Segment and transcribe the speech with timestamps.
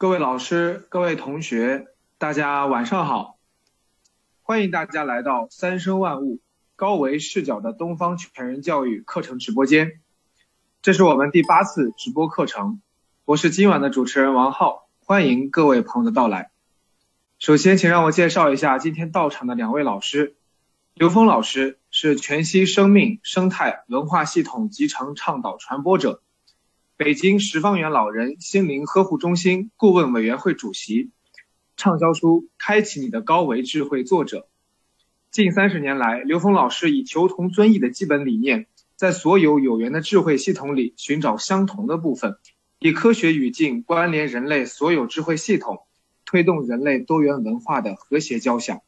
[0.00, 3.36] 各位老师、各位同学，大家晚上好！
[4.40, 6.40] 欢迎大家来到三生万物
[6.74, 10.00] 高维视角的东方全人教育课程直播间。
[10.80, 12.80] 这是我们第八次直播课程，
[13.26, 16.50] 我是今晚的主持人王浩，欢迎各位朋友的到来。
[17.38, 20.34] 首先，请让我介绍一下今天到场的两位老师。
[20.94, 26.22] 刘峰老师是全息生命生态文化系统集成倡导传播者。
[27.00, 31.08] 北京十方园老人心灵呵护中心顾问委员会主席，
[31.74, 34.50] 畅销书《开启你的高维智慧》作者。
[35.30, 38.66] 近三十年来，刘峰老师以求同尊异的基本理念，
[38.96, 42.36] 在所有有缘的智慧系统里寻找相同的部分，
[42.80, 45.86] 以科学语境关联人类所有智慧系统，
[46.26, 48.82] 推动人类多元文化的和谐交响。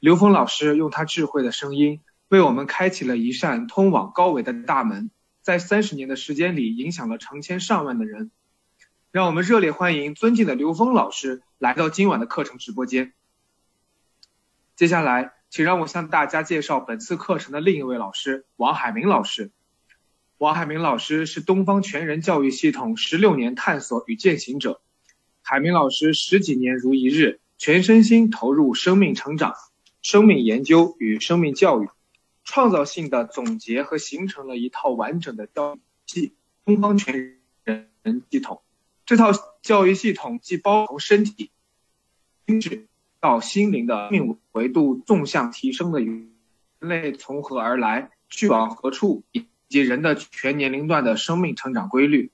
[0.00, 2.00] 刘峰老师用他智慧的声音，
[2.30, 5.12] 为我们开启了一扇通往高维的大门。
[5.48, 8.30] 在三十年的时间里，影响了成千上万的人。
[9.10, 13.14] 让我们热烈欢迎尊敬的刘峰老师来到今晚的课程直播间。
[14.76, 19.50] 接下来，请让我向大家介绍本次课程的另一位老师王海明老师。
[20.36, 24.82] 王海明老师是东方全人教育系统十六年探索与践行者。
[25.40, 29.54] 海明老师十几年如一日，全身心投入生命成长、
[30.02, 31.88] 生命研究与生命教育。
[32.48, 36.32] 创造性的总结和形成了一套完整的教育系
[36.64, 38.62] 东方全人系统。
[39.04, 41.50] 这套教育系统既包括身体、
[42.46, 42.88] 心智
[43.20, 46.32] 到心灵的命维度纵向提升的人
[46.78, 52.32] 类从何而来、去往何处，以及人的全年龄段的生命成长规律。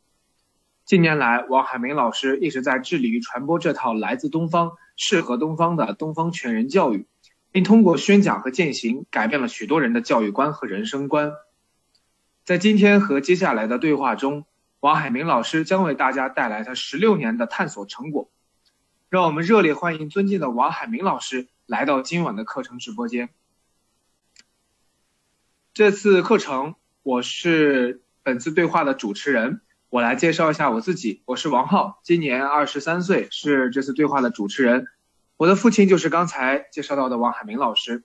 [0.85, 7.09] 近年来，王海明老师一直在致力于传播这套来自东方、适合东方的东方全人教育。
[7.55, 11.35] 并通过宣讲和践行，改变了许多人的教育观和人生观。
[12.45, 14.45] 在今天和接下来的对话中，
[14.81, 18.29] 王海明老师将为大家带来他十六年的探索成果。
[19.09, 23.29] 让我们热烈欢迎尊敬的王海明老师来到今晚的课程直播间。
[25.75, 26.75] 这次课程，
[27.05, 29.61] 我是本次对话的主持人。
[29.91, 34.89] 我来介绍一下我自己，我是王浩，今年二十三岁，是这次对话的主持人。
[35.37, 38.05] 我的父亲就是刚才介绍到的王海明老师，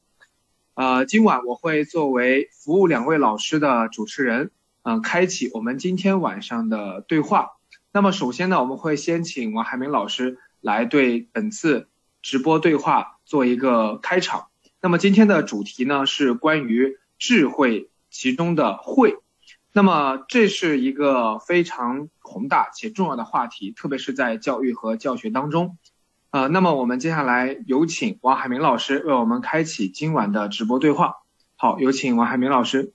[0.73, 4.49] 呃，今晚我会作为服务两位老师的主持人，
[4.81, 7.51] 嗯，开启我们今天晚上的对话。
[7.91, 11.87] 那么首先呢，我们会先请王海明老师来对本次
[12.23, 14.47] 直播对话做一个开场。
[14.81, 19.17] 那么今天的主题呢是关于智慧其中的慧，
[19.71, 25.77] 那么这是一个非常宏大且重要的话题，特别是在教育和教学当中。
[26.31, 31.15] 呃，那么我们接下来有请王海明老师为我们开启今晚的直播对话。
[31.55, 32.93] 好，有请王海明老师。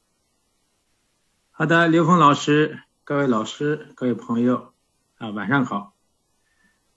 [1.50, 4.72] 好的，刘峰老师，各位老师，各位朋友，
[5.18, 5.94] 啊，晚上好。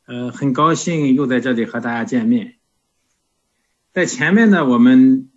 [0.06, 2.58] 呃，很高兴又在这里和大家见面。
[3.92, 5.32] 在前面呢，我们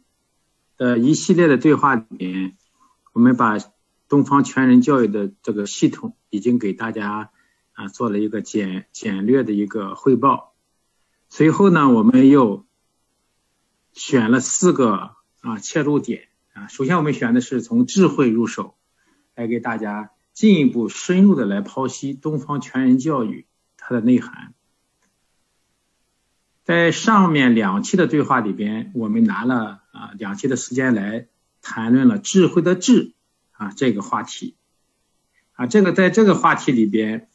[0.77, 2.59] 的一系列的对话里面，
[3.15, 3.57] 我们把
[4.07, 7.31] 东方全人教育的这个系统已经给大家
[7.73, 10.50] 啊做了一个简简略的一个汇报。
[11.33, 12.67] 随后呢，我们又
[13.93, 16.25] 选了四个啊切入点
[16.55, 16.67] 啊。
[16.67, 18.75] 首先，我们选的是从智慧入手，
[19.37, 23.47] 来给大家进一步深入的来剖析东方全人教育
[23.77, 24.55] 它的内涵。
[26.65, 31.29] 在上面两期的对话里边，我们拿了啊两期的时间来
[31.63, 33.15] 谈论了智慧的智
[33.53, 34.57] 啊这个话题
[35.53, 35.69] 啊。
[35.69, 37.29] 这个在这个话题里边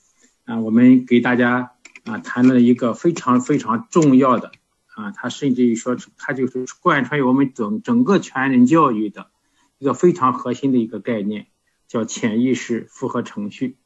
[0.43, 1.71] 啊，我们给大家。
[2.05, 4.51] 啊，谈了一个非常非常重要的
[4.93, 9.31] 啊，他甚至于说，他就是贯穿于我们整整个全人教育的
[9.79, 11.47] 一个非常核心的一个概念，
[11.87, 13.77] 叫潜意识复合程序。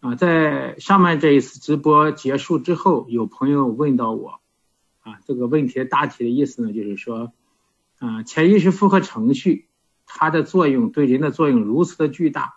[0.00, 4.40] 啊，在上面这一次直播结束之后，有朋友问到我，
[5.02, 7.34] 啊，这个问题的大体的意思呢，就是说，
[7.98, 9.68] 啊，潜意识复合程序
[10.06, 12.54] 它的作用对人的作用如此的巨大，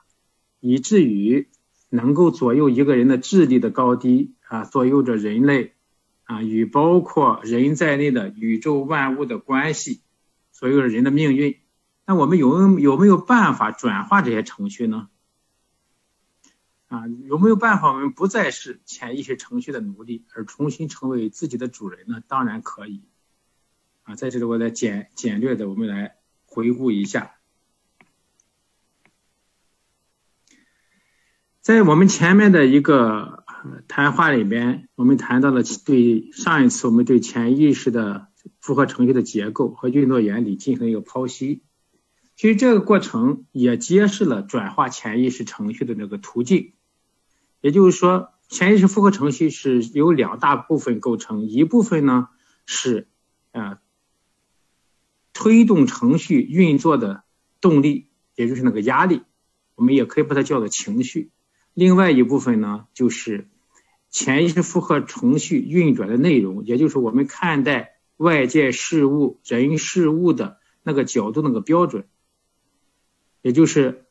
[0.62, 1.50] 以至于。
[1.90, 5.74] 能够左右一个人的智力的高低啊，左右着人类
[6.24, 10.02] 啊与包括人在内的宇宙万物的关系，
[10.52, 11.58] 左右着人的命运。
[12.06, 15.10] 那我们有有没有办法转化这些程序呢？
[16.88, 22.22] 啊，有没有办法我们不再是潜意识程序的奴隶，而重新成为自己的主人呢？
[22.28, 23.04] 当然可以。
[24.04, 26.16] 啊，在这里我来简简略的我们来
[26.46, 27.36] 回顾一下。
[31.69, 33.44] 在我们前面的一个
[33.88, 38.30] 谈话里边，我们谈到了对上一次我们对潜意识的
[38.60, 41.62] 复合程序的结构和运作原理进行一个剖析。
[42.36, 46.74] 其实这个过程也揭示了转化潜意识程序的那个途径。
[47.62, 52.30] 也就是说，潜意识复合程序是由两大部分构成，一部分呢
[52.65, 53.07] 是
[53.51, 53.77] 呃
[55.33, 57.22] 推动程序运作的
[57.62, 59.22] 动力，也就是那个压力，
[59.75, 61.30] 我们也可以把它叫做情绪。
[61.80, 63.48] 另外一部分呢就是
[64.10, 72.06] 潜意识复合程序运转的内容，也就是我们看待外界事物、人事物的那个角度、那个标准，
[73.42, 74.06] 也就是。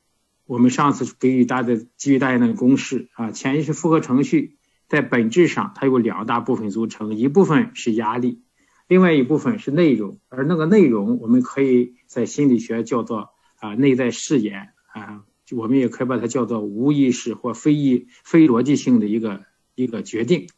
[0.49, 4.57] 我们上次给予大家给予大家那个公式啊，潜意识复合程序
[4.89, 8.41] 在本质上它有两大部分组成，一部分是压力，
[8.87, 13.29] 另外一部分是内容，而那个内容我们可以在心理学叫做
[13.61, 15.23] 啊内在誓言啊，
[15.55, 20.49] 我们也可以把它叫做无意识或非意非逻辑性的一个一个决定。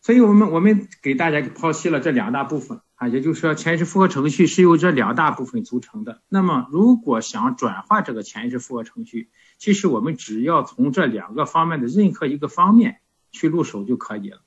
[0.00, 2.80] 所以我们我们给大家剖析了这两大部分。
[2.96, 6.22] 啊，也就是说，潜意识复合程序是由这两大部分组成的。
[6.28, 13.00] 那么，如果想转化这个潜意识复合程序，其实我们只要从这两个方面的任何一个方面
[13.32, 14.42] 去入手就可以了。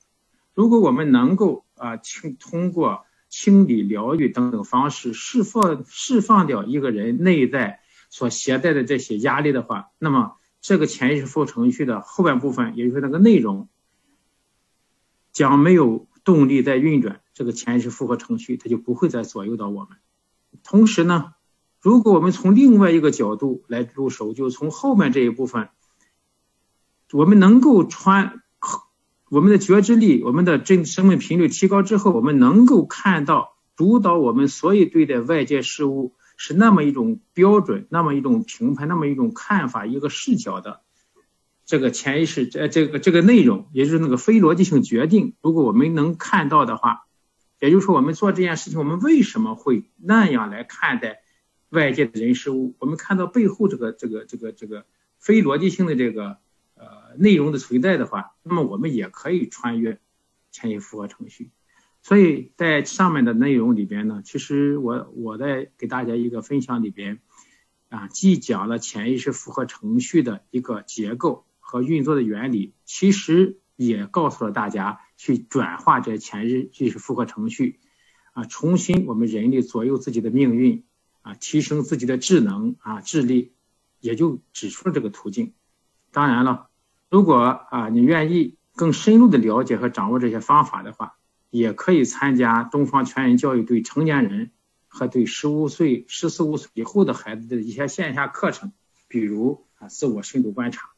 [0.54, 13.68] 如果我们能够啊清通过清理、疗愈等等方式释放释放掉一个人内在所携带的这些压力的话，那么这个潜意识复合程序的后半部分，也就是那个内容，
[15.32, 17.20] 将没有动力在运转。
[17.34, 19.98] 这个潜意识复合程序，它就不会再左右到我们。
[20.64, 21.34] 同时呢，
[21.80, 25.68] 如果我们从另外一个角度来入手，就从后面这一部分，
[27.12, 28.42] 我们能够穿
[29.30, 40.80] 我们的觉知力、我们的真生命频率提高之后，我们能够看到主导我们所有对待外界事物是那么一种标准、那么一种评判、那么一种看法、一个视角的。
[41.66, 47.04] 这个潜意识，呃，这个这个内容，也就是那个非逻辑性决定，如果我们能看到的话。
[47.60, 51.22] 也就是说，我们做这件事情，我们为什么会那样来看待
[51.70, 52.76] 外界的人事物？
[52.78, 54.86] 我们看到背后这个、这个、这个、这个
[55.18, 56.38] 非逻辑性的这个
[56.76, 56.86] 呃
[57.18, 59.98] 内容的存在的话，那么我们也可以穿越
[60.52, 61.50] 潜意识复合程序。
[62.08, 67.20] 所以在上面的内容里边呢，其实我我在给大家一个分享里边
[67.90, 75.00] 啊，既讲了潜意识复合程序的一个结构和运作的原理，其实也告诉了大家。
[75.20, 77.80] 去转化这潜意识复合程序，
[78.32, 80.84] 啊，重新我们人类左右自己的命运，
[81.22, 83.52] 啊，提升自己的智能啊智力，
[83.98, 85.54] 也就指出了这个途径。
[86.12, 86.68] 当然了，
[87.10, 91.17] 如果啊你愿意更深入的了解和掌握这些方法的话，
[91.50, 94.50] 也可以参加东方全人教育对成年人
[94.86, 98.72] 和对十五岁、十四五岁以后的孩子的一些线下课程，
[99.08, 100.90] 比如啊自我深度观察。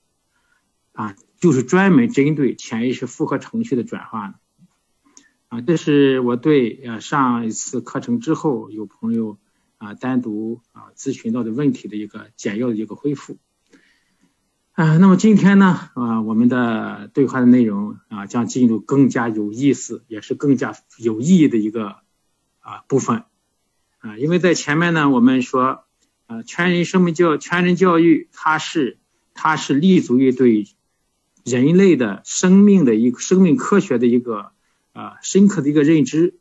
[0.92, 4.34] 啊，就是专门针对潜意识复合程序的转化的，
[5.48, 9.38] 啊，这是我对呃上一次课程之后有朋友
[9.78, 13.38] 啊单独啊咨询到的问题的一个简要的一个回复，
[14.72, 21.96] 啊，那么今天呢啊我们的对话的内容啊将进入更加有意思也是更加有意义的一个
[22.60, 23.24] 啊部分，
[23.98, 25.84] 啊，因为在前面呢我们说
[26.26, 28.98] 啊全人生命教全人教育它是
[29.34, 30.66] 它是立足于对。
[31.42, 34.52] 人类的生命的一个生命科学的一个
[34.92, 36.34] 啊深刻的一个认知，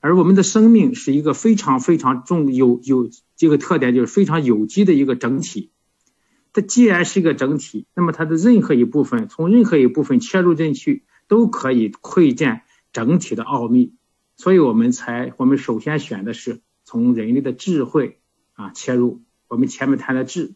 [0.00, 5.70] 而我们的生命是一个非常非常重有有这个特点，就是非常有机的一个整体。
[6.54, 13.92] 它既然是一个整体，那么它的任何一部分从任何一部分切入进去，都可以窥见整体的奥秘。
[14.36, 18.20] 所以我们才我们首先选的是从人类的智慧
[18.54, 19.22] 啊切入。
[19.48, 20.54] 我们前面谈的智。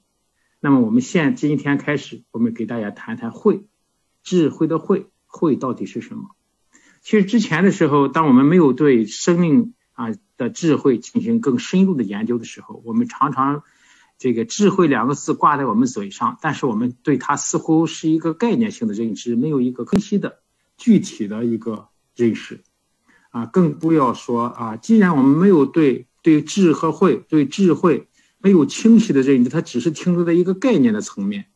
[0.61, 3.67] 那么我们现今天开始，我们给大家谈谈慧，
[4.23, 6.31] 智慧的慧，慧到底是什么？
[7.01, 13.63] 其实之前的时候，当我们没有对生命啊的智慧进行更深入的研究的时候，我们常常
[14.19, 20.41] 这个智慧两个字挂在我们嘴上，但是我们对它似乎是一个概念性的认知，没有一个清晰的
[20.77, 22.61] 具体的一个认识
[23.31, 28.07] 啊，更不要说啊，既然我们没有对对智和慧对智慧。
[28.41, 31.47] 没有清晰的认知，它只是停留在一个概念的层面，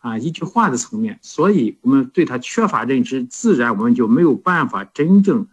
[0.00, 5.46] 啊，一句话的层面，所以我们对它缺乏认知，自然我们就没有办法真正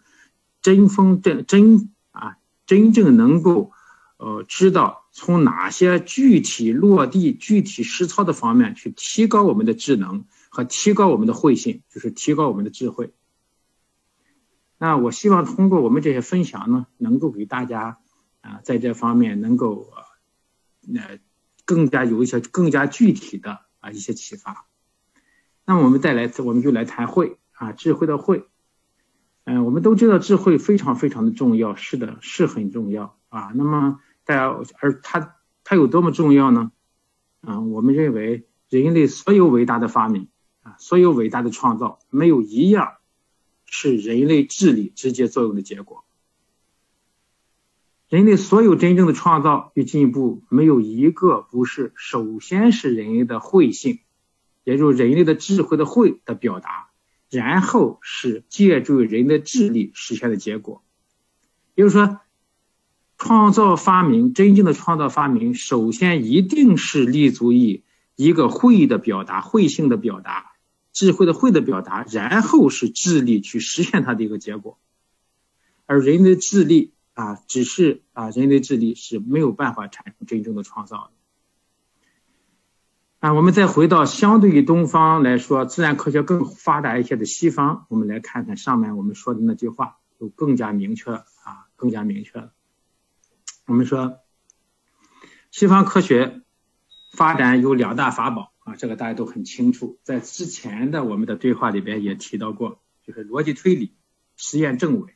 [0.63, 3.71] 真风真真啊，真正能够
[4.17, 13.13] 呃知道从哪些具体落地、具体实操的方面去提高我们的智能和提高我们的慧性，就是提高我们的智慧。
[14.77, 17.99] 那我希望通过我们这些分享呢，能够给大家
[18.41, 19.91] 啊，在这方面能够。
[20.83, 21.19] 那
[21.63, 24.65] 更加有一些更加具体的啊一些启发。
[25.63, 28.47] 那我们再来，我们就来谈慧啊，智慧的慧。
[29.43, 33.51] 嗯，我们都知道智慧非常非常的重要，是的，是很重要啊。
[33.53, 36.71] 那么大家，而它它有多么重要呢？
[37.41, 40.27] 啊，我们认为人类所有伟大的发明
[40.61, 42.93] 啊，所有伟大的创造没有一样
[43.65, 46.05] 是人类智力直接作用的结果。
[48.09, 53.99] 人类所有真正的创造与进步，没有一个不是首先是人类的慧性，
[54.65, 56.89] 也就是人类的智慧的慧的表达，
[57.29, 60.83] 然后是借助人的智力实现的结果。
[61.73, 62.19] 也就是说，
[63.23, 67.83] 创造发明真正的创造发明，首先一定是立足于
[68.15, 70.53] 一个会的表达、会性的表达、
[70.91, 74.79] 智慧的慧的表达，然后是智力去实现它的一个结果，
[75.85, 76.93] 而人的智力。
[77.13, 81.11] 啊，只是啊，人的智力是没有办法产生真正的创造的。
[83.19, 92.53] 啊，我们再回到相对于东方来说，自然科学更发达一些的西方，我们来看看上面我们说的那句话，就更加明确啊，更加明确了。
[93.71, 94.19] 我们说，
[95.49, 96.41] 西方科学
[97.13, 103.95] 发展有两大法宝啊，这个大家都很清楚，在之前的我们的对话里边也提到过，就是逻辑推理、
[104.35, 105.13] 实验证伪。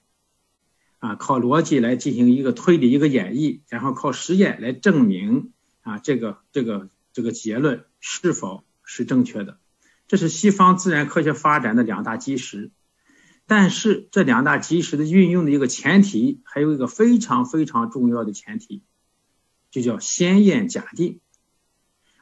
[0.99, 9.59] 啊，靠逻辑来进行一个推理、一个演绎，然后靠实验来证明啊，这个、这个、这个结论是否是正确的。
[10.07, 12.71] 这是西方自然科学发展的两大基石。
[13.47, 18.83] 但是这两大基石的运用的一个前提，还有一个非常非常重要的前提，
[19.71, 21.19] 就叫先验假定。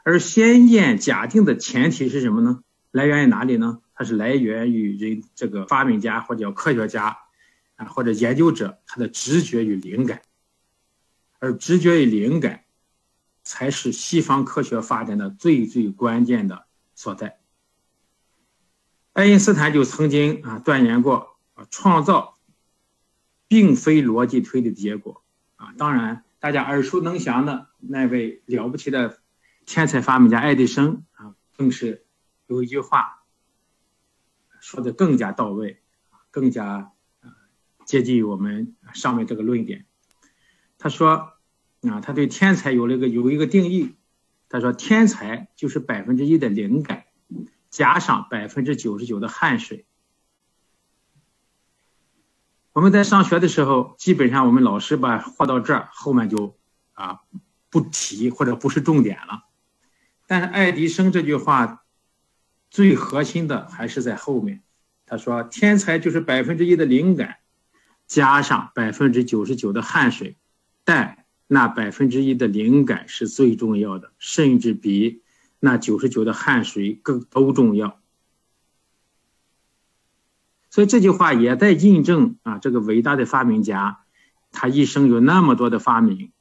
[0.03, 2.61] 而先验假定的前提是什么呢？
[2.91, 3.79] 来源于哪里呢？
[3.95, 7.17] 它是来源于人这个发明家或者叫科学家。
[7.75, 10.21] 啊，或者研究者他的直觉与灵感，
[11.39, 12.65] 而直觉与灵感
[13.43, 17.39] 才是西方科学发展的最最关键的所在。
[19.13, 22.37] 爱因斯坦就曾经啊断言过啊，创造
[23.47, 25.23] 并非逻辑推理的结果
[25.55, 25.73] 啊。
[25.77, 29.19] 当然，大家耳熟能详的那位了不起的
[29.65, 32.05] 天才发明家爱迪生啊，更是
[32.47, 33.23] 有一句话
[34.59, 35.81] 说的更加到位，
[36.29, 36.91] 更加。
[37.85, 39.85] 接近于我们上面这个论点，
[40.77, 41.33] 他说
[41.81, 43.97] 啊，他对天才有了一个有一个定义，
[44.47, 47.03] 他说天才就是百分之一的灵感，
[47.73, 49.87] 加上百分之九十九的汗水。
[52.71, 56.55] 我们在上学的时候，基本上我们老师把画到这儿，后面就
[56.93, 57.21] 啊
[57.71, 59.45] 不提或者不是重点了。
[60.27, 61.83] 但是爱迪生这句话
[62.69, 64.61] 最核心的还是在后面，
[65.07, 67.37] 他说天才就是百分之一的灵感。
[68.05, 70.37] 加上百分之九十九的汗水，
[70.83, 75.22] 但那百分之一的灵感是最重要的，甚至比
[75.65, 78.01] 那九十九的汗水更都重要。
[80.69, 84.03] 所以这句话也在印证啊，这个伟大的发明家，
[84.51, 86.33] 他一生有那么多的发明，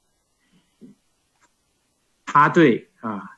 [2.25, 3.31] 他对啊，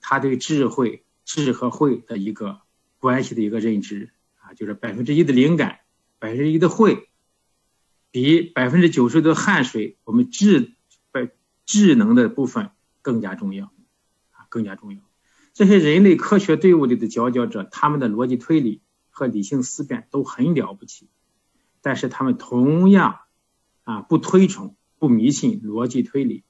[0.00, 2.62] 他对智慧、智和慧的一个
[2.98, 4.10] 关系的一个认知
[4.40, 5.78] 啊，就是百分之一的灵感，
[6.18, 7.06] 百分之一的慧。
[8.12, 10.72] 比百分之九十的汗水，我们智
[11.12, 12.72] 智智能的部分
[13.02, 13.66] 更加重要，
[14.32, 15.09] 啊，更加重要。
[15.52, 21.08] 这些人类科学队伍里的佼佼者，他们的逻辑推理和理性思辨都很了不起，
[21.82, 23.20] 但是他们同样
[23.84, 26.44] 啊不推崇、不迷信逻辑推理，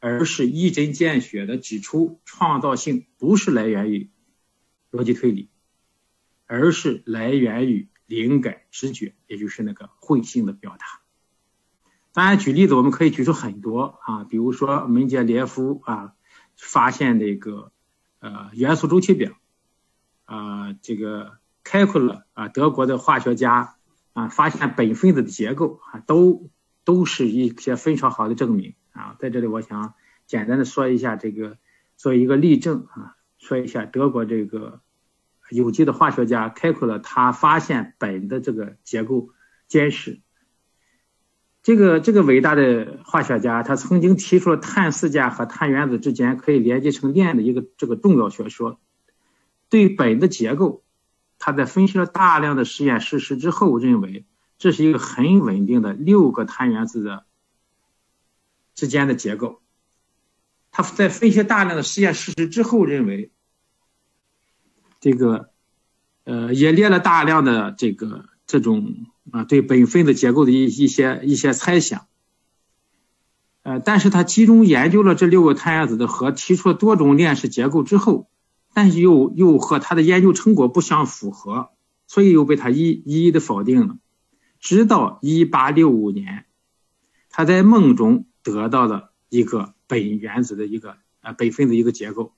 [0.00, 4.10] 而是一针见血的指出，创造性不是来源于
[4.90, 5.48] 逻辑推理，
[6.46, 7.88] 而是来源于。
[8.04, 10.84] 灵感、直觉，也就是那个慧性的表达。
[12.12, 16.12] 当然，举例子我们可以举出很多啊，比如说门捷列夫啊
[16.54, 17.72] 发现那个
[18.22, 19.32] 呃元素周期表
[20.24, 23.74] 啊，这个开库勒啊德国的化学家
[24.14, 26.48] 啊发现苯分子的结构啊，都
[26.84, 29.16] 都是一些非常好的证明啊。
[29.18, 29.94] 在这里，我想
[30.26, 31.58] 简单的说一下这个
[31.96, 34.80] 做一个例证啊，说一下德国这个。
[35.50, 39.34] 有机的化学家开阔了，他发现苯的这个结构
[39.68, 40.22] 坚实。
[41.62, 48.80] 这个这个伟大的化学家，他曾经提出了碳四价和碳原子之间可以连接成链的一个这个重要学说。
[49.68, 50.82] 对苯的结构，
[51.38, 54.26] 他在分析了大量的实验事实之后，认为
[54.58, 57.24] 这是一个很稳定的六个碳原子的
[58.74, 59.62] 之间的结构。
[60.70, 63.30] 他在分析大量的实验事实之后，认为。
[65.00, 65.50] 这个，
[66.22, 72.06] 呃，也列了大量的这个这种啊对苯分子结构的一一些一些猜想，
[73.62, 78.28] 呃，但是他集中研究了这六个碳原子的核，提出了多种链式结构之后，
[78.74, 81.70] 但是又又和他的研究成果不相符合，
[82.06, 83.96] 所以又被他一一一的否定了。
[84.60, 86.46] 直到一八六五年，
[87.30, 92.32] 他在梦中得到了一个苯原子的一个呃苯分子一个结构，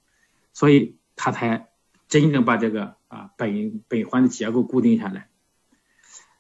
[0.53, 1.69] 所以他才。
[2.07, 5.31] 真正把这个啊苯苯环的结构固定下来。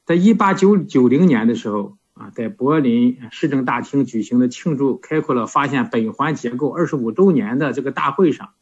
[0.04, 8.52] 在一八九九零年的时候啊，在柏林市政大厅举行的庆祝开阔了发现苯环结构二十五周年的这个大会上，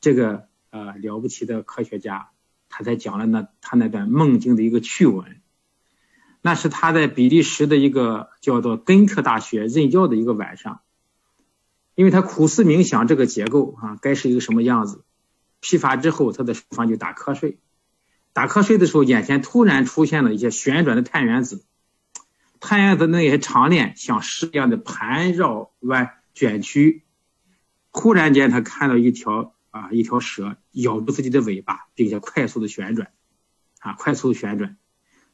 [0.00, 2.30] 这个呃了不起的科学家，
[2.68, 5.36] 他才讲了那他那段梦境的一个趣闻。
[6.40, 10.80] 那是他在比利时的一个叫做根特大学任教的一个晚上，
[11.94, 15.04] 因为他苦思冥想这个结构啊该是一个什么样子，
[15.60, 17.58] 批发之后他在书房就打瞌睡。
[18.34, 21.64] 打瞌睡的时候，眼前突然出现了一些旋转的碳原子，
[22.58, 27.04] 碳原子那些长链像矢一样的盘绕弯卷曲。
[27.92, 33.12] 忽然间，他看到一条啊，一条蛇咬住自己的尾巴，并且快速的旋转，
[33.78, 34.76] 啊，快速旋转。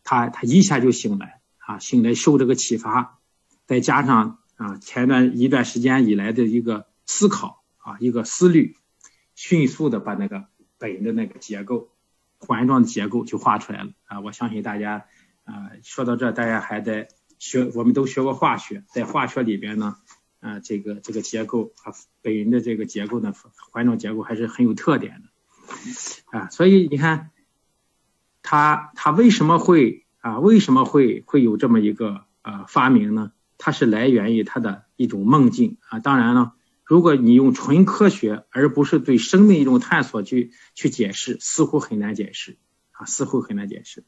[0.04, 3.18] 他他一下就醒来，啊，醒来受这个启发，
[3.64, 8.76] 再加上啊前段一段时间以来的一个思考啊，一个思虑，
[9.34, 10.44] 迅速的把那个
[10.76, 11.88] 本的那个结构。
[12.40, 14.20] 环状的结构就画出来了啊！
[14.20, 15.04] 我相信大家
[15.44, 19.96] 啊，说到这，大家还在学，我们都学过化学，在化学里边呢，
[20.40, 21.92] 啊，这个这个结构啊，
[22.22, 23.34] 本人的这个结构呢，
[23.70, 26.48] 环状结构还是很有特点的啊。
[26.48, 27.30] 所以你看，
[28.42, 30.38] 他他为什么会啊？
[30.38, 33.32] 为什么会会有这么一个啊发明呢？
[33.58, 35.98] 它是来源于他的一种梦境啊。
[35.98, 36.54] 当然了。
[36.90, 42.58] 如果你用纯科学，而不是对生命一种探索去去解释，似乎很难解释
[42.90, 44.02] 啊，似乎很难解释。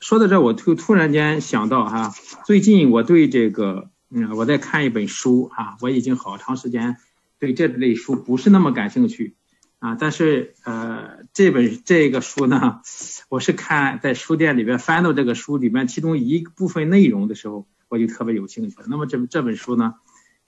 [0.00, 2.14] 说到这，我突突然间想到哈，
[2.46, 6.96] 最近我对这个，嗯，我在看一本书哈，我已经好长时间
[7.38, 9.36] 对这类书不是那么感兴趣
[9.78, 12.80] 啊，但是呃，这本这个书呢，
[13.28, 18.76] 我是看在书店里边翻到这个书里面其中一部分内容的时候，我就特别有兴趣。
[18.88, 19.96] 那么这这本书呢？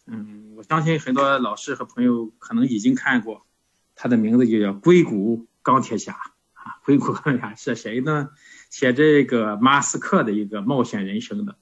[0.08, 3.44] 嗯，我相信很多老师和朋友可能已经看过，
[3.96, 6.12] 他的名字就叫《硅谷钢铁侠》
[6.52, 8.30] 啊，《硅谷钢铁侠》是谁呢？
[8.70, 11.56] 写这个马斯克的一个冒险人生的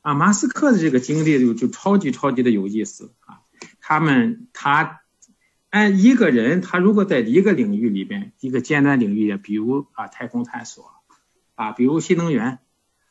[0.00, 3.40] 啊，马斯克的这个经历就就超级超级的有意思啊。
[3.78, 5.00] 他们他
[5.68, 10.90] 按一个人，他如果在一个领域里边，一个尖端领域，比如啊太空探索
[11.56, 12.60] 啊，比如新能源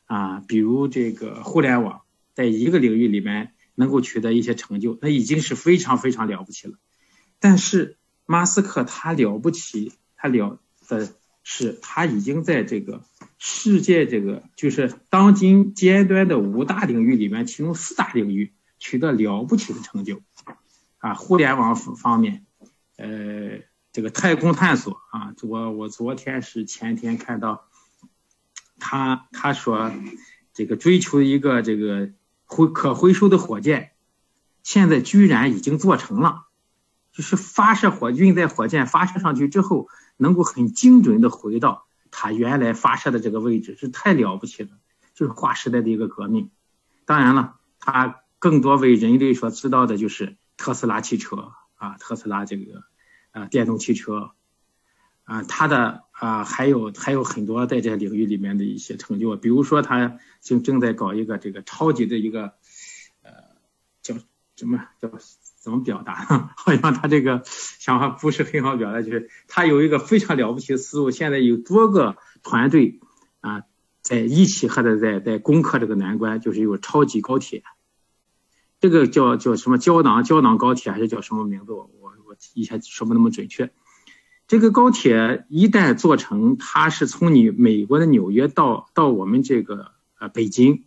[0.06, 2.02] 啊，比如这个互联网，
[2.34, 3.52] 在一个领域里面。
[3.78, 6.74] 能够取得一些成就，那已经是非常非常了不起了。
[7.38, 11.14] 但是马斯克他了不起，他了的
[11.44, 13.04] 是他已经在这个
[13.38, 20.22] 世界这个就是当今尖端的五大领域里面，其中四大领域取得了不起的成就
[20.98, 22.44] 啊，互联网方面，
[22.96, 23.60] 呃，
[23.92, 27.68] 这个太空探索啊，我我昨天是前天看到
[28.80, 29.92] 他他说
[30.52, 32.10] 这个追求一个这个。
[32.48, 33.92] 回可回收的火箭，
[34.64, 36.46] 现在居然已经做成了，
[37.12, 44.70] 就是发射火运载火箭发射上去之后，能够很精准的回到它原来发射的这个位置，是太了不起了，
[45.14, 46.50] 就是划时代的一个革命。
[47.04, 52.82] 当然了，它更多为人类所知道的就是特斯拉汽车啊，特斯拉这个
[53.30, 54.32] 啊电动汽车
[55.24, 60.18] 啊，它的啊还有还有很多在这领域里面的一些成就，比如说他。
[60.40, 62.54] 正正在搞一个这个超级的一个，
[63.22, 63.32] 呃，
[64.00, 64.14] 叫
[64.54, 65.10] 什么叫
[65.60, 66.14] 怎么表达？
[66.56, 71.10] 好像他这个想法不是很好表达，就是他有一个非常了不起的思路。
[71.10, 73.00] 现在有多个团队
[73.40, 73.64] 啊，
[74.00, 77.64] 在一起和他在在攻克这个难关，就是有超级高铁。
[78.80, 81.72] 这个叫叫什么胶囊胶囊高铁还是叫什么名字？
[81.72, 83.72] 我我我一下说不那么准确。
[84.48, 89.92] 这个高铁一旦做成，它是从你美国的纽约到到我们这个。
[90.20, 90.84] 呃，北京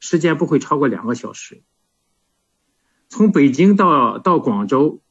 [0.00, 1.62] 时间不会超过两个小时。
[3.10, 5.02] 从北京到到广州，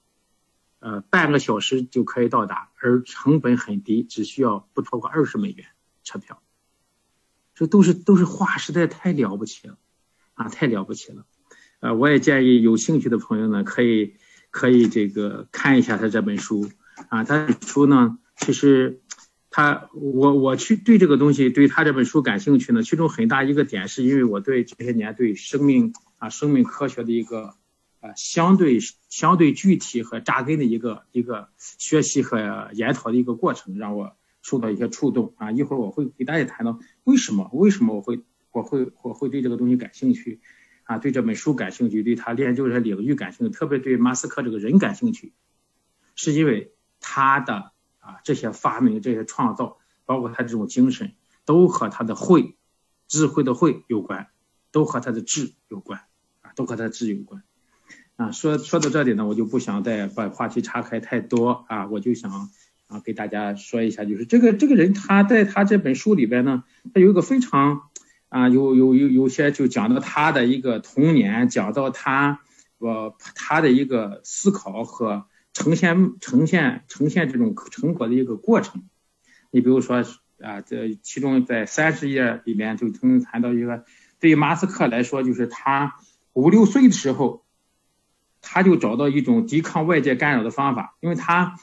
[0.79, 5.67] 呃，半个小时就可以到达，而成本很低，只需要不超过二十美元
[6.03, 6.41] 车票。
[7.53, 9.77] 这都是都是话，实在，太了不起了
[10.33, 11.27] 啊，太了不起了。
[11.81, 14.15] 呃，我也建议有兴趣的朋友呢，可以
[14.49, 16.67] 可以这个看一下他这本书
[17.09, 19.01] 啊，他书呢其实。
[19.53, 27.55] 他我我去对这个东西对他这本书感兴趣呢，其中很大一个点是因为我对这些年对生命啊生命科学的一个
[27.99, 35.51] 啊相对相对具体和扎根的一个一个学习和研讨的一个过程，让我受到一些触动啊。
[35.51, 38.21] 一会儿我会给大家谈到为什么为什么我会
[38.53, 40.39] 我会我会对这个东西感兴趣
[40.85, 45.33] 啊，对这本书感兴趣，对他研究这领域感兴趣，特别对马斯克这个人感兴趣，
[46.15, 47.71] 是因为他的。
[48.03, 51.13] 啊，这些发明、这些创造，包括他这种精神，
[51.45, 52.55] 都和他的慧、
[53.07, 54.29] 智慧的慧有关，
[54.71, 55.99] 都和他的智有关，
[56.41, 57.43] 啊，都和他的智有关。
[58.15, 62.49] 啊，说说到这里呢，我就不想再把话题岔开太多啊，我就想
[62.87, 66.63] 啊，给大家说一下，就是这个这个人他在他这本书里边呢，
[66.95, 67.83] 他有一个非常
[68.29, 72.41] 啊，有有有有些就讲到他的一个童年，讲到他
[72.79, 78.83] 我他的一个思考和呈现呈现呈现这种成果的一个过程。
[79.51, 80.03] 你比如说
[80.39, 83.85] 啊，这其中在三十页里面就曾经谈到一个，
[84.19, 85.95] 对于马斯克来说，就是他
[86.33, 87.43] 五六岁的时候。
[88.43, 91.59] 他就找到一种抵抗外界干扰的方法，因为他，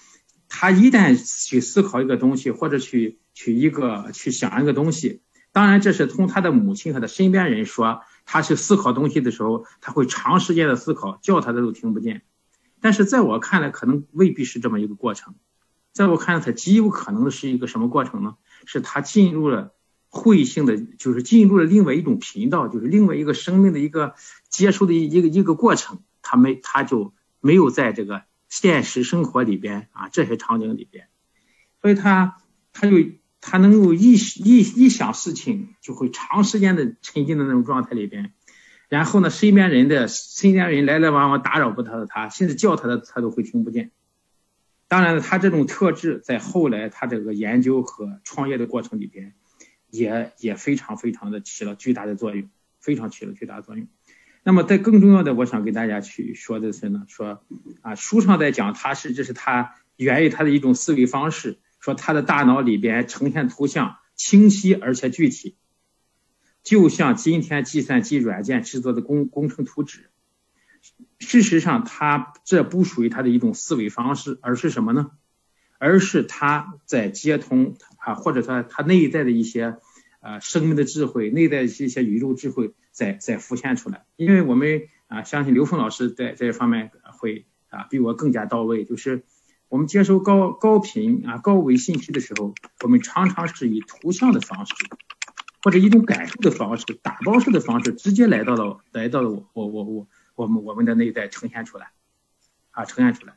[0.48, 5.20] 他一旦去思考一个东西，或者去去一个去想一个东西，
[5.51, 12.22] 当然这是从他的母亲和他身边人说，他去思考东西的时候，他会长时间的思考，叫他的都听不见。
[12.81, 15.35] 但是在我看来，可能未必是这么一个过程，
[15.93, 18.37] 在我看来，他极有可能的是一个什么过程呢？
[18.67, 19.75] 是他进入了
[20.09, 24.14] 会性的，就是进入了另外一种频道，就是另外一个生命的一个
[24.49, 26.01] 接收的一个一个过程。
[26.23, 31.09] 他没，他就没有在这个现实生活里边啊这些场景里边，
[31.81, 32.37] 所以他
[32.73, 32.97] 他就
[33.41, 38.35] 他能够一一一想事情就会长时间的沉浸在那种状态里边，
[38.88, 43.90] 然后呢，身边人的身边人来来往往打扰不到他，甚至叫他的他都会听不见。
[44.88, 49.35] 当然了，他这种特质在后来他这个研究和创业的过程里边，
[49.90, 52.48] 也也非常非常的起了巨大的作用，
[52.81, 53.87] 非常起了巨大的作用。
[54.44, 57.42] 那么，在更重要的，我想给大家去说的是呢，说
[57.83, 65.57] 啊，书上在讲，他是这是他源于他的一种思维方式，说他的大脑里边呈现图像清晰而且具体，
[66.68, 70.11] 就像今天计算机软件制作的工工程图纸。
[71.18, 75.12] 事实上，他这不属于他的一种思维方式，而是什么呢？
[75.78, 79.78] 而是他在接通啊，或者说他内在的一些
[80.20, 82.74] 啊生命的智慧，内在的一些宇宙智慧。
[82.90, 88.85] 在在浮现出来，因为我们啊相信刘峰老师在这方面会啊比我更加到位。
[88.85, 89.22] 就是
[89.68, 94.74] 我们接收高高频啊高维信息的时候，我们常常是以图像的方式，
[95.62, 101.90] 或者一种感受的方式、打包式的方式，直接来到了来到了我我我我我们我们的内在呈现出来，
[102.71, 103.35] 啊呈现出来。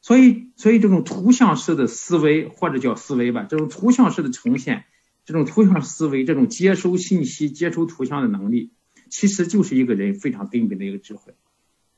[0.00, 4.84] 所以所以这种图像式的思维或者叫思维吧，这种图像式的呈现，
[5.24, 8.72] 这种图像思维，这种接收信息、接收图像的能力。
[9.08, 11.34] 其实就是一个人非常根本的一个智慧。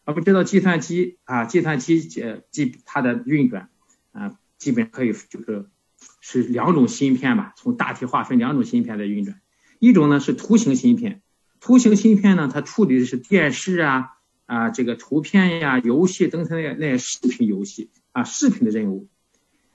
[0.04, 3.70] 我们知道计算机啊，计算机呃基它的运转
[4.12, 5.70] 啊，基本可以就是
[6.20, 9.40] 是两种芯片吧，从大体划分两种芯片在运转。
[9.84, 11.22] 一种呢是图形芯片，
[11.60, 14.10] 图形芯片呢它处理的是电视啊
[14.46, 19.08] 啊这个图片呀、游戏等等那那些视频游戏啊视频的任务。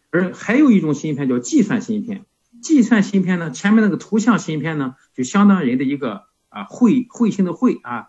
[0.09, 2.25] 而还有一种芯片叫计算芯片，
[2.61, 6.27] 计算芯片呢前面那个图像芯片呢就相当于人的一个。
[6.51, 8.07] 啊，会会性的会啊，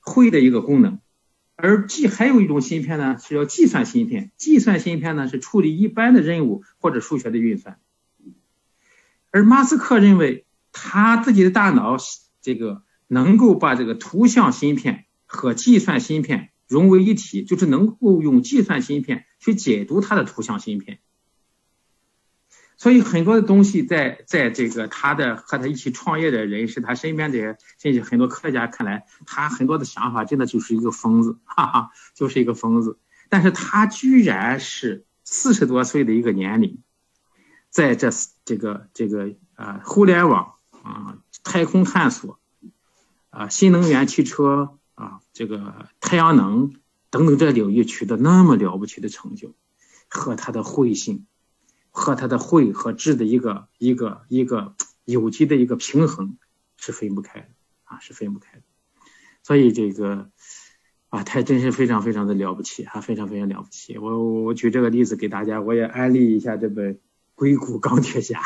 [0.00, 0.98] 会的一个功能，
[1.54, 4.32] 而计还有一种芯片呢，是叫计算芯片。
[4.36, 7.78] 计算芯片呢是处理一般的任务或者数学的运算。
[9.30, 11.96] 而马斯克认为他自己的大脑
[12.40, 20.98] 这个能够把这个图像芯片和计算芯片融为一体，就是能够用计算芯片去解读他的图像芯片。
[22.78, 32.98] 所以很多的东西在在这个他的和他一起创业的人，是他身边的甚至很多科学家看来，他很多的想法真的就是一个疯子，哈哈，就是一个疯子。
[33.28, 36.82] 但是他居然是四十多岁的一个年龄，
[37.70, 38.10] 在这
[38.44, 42.38] 这个这个啊互联网啊太空探索
[43.30, 46.74] 啊新能源汽车啊这个太阳能
[47.10, 49.54] 等等这领域取得那么了不起的成就，
[50.08, 51.26] 和他的慧性。
[51.94, 56.38] 和他的慧和智的一个一个一个有机的一个平衡
[56.78, 57.48] 是分不开的
[57.84, 58.62] 啊，是分不开的。
[59.42, 60.30] 所以这个
[61.10, 63.98] 啊，他真是非常非常的了不起啊，非常非常了不起。
[63.98, 66.94] 我我举这个例子给大家，我也安利一下这本
[67.42, 68.40] 《硅谷钢铁侠》，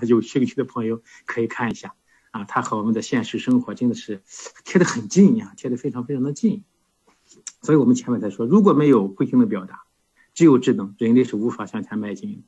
[0.08, 1.92] 有兴趣的朋友可以看一下
[2.30, 2.44] 啊。
[2.44, 4.22] 他和我们的现实生活真的是
[4.64, 6.64] 贴得很近呀，贴得非常非常的近。
[7.60, 9.82] 所以我们前面才说，如果没有不停的表达，
[10.32, 12.38] 只有智能，人类是无法向前迈进的。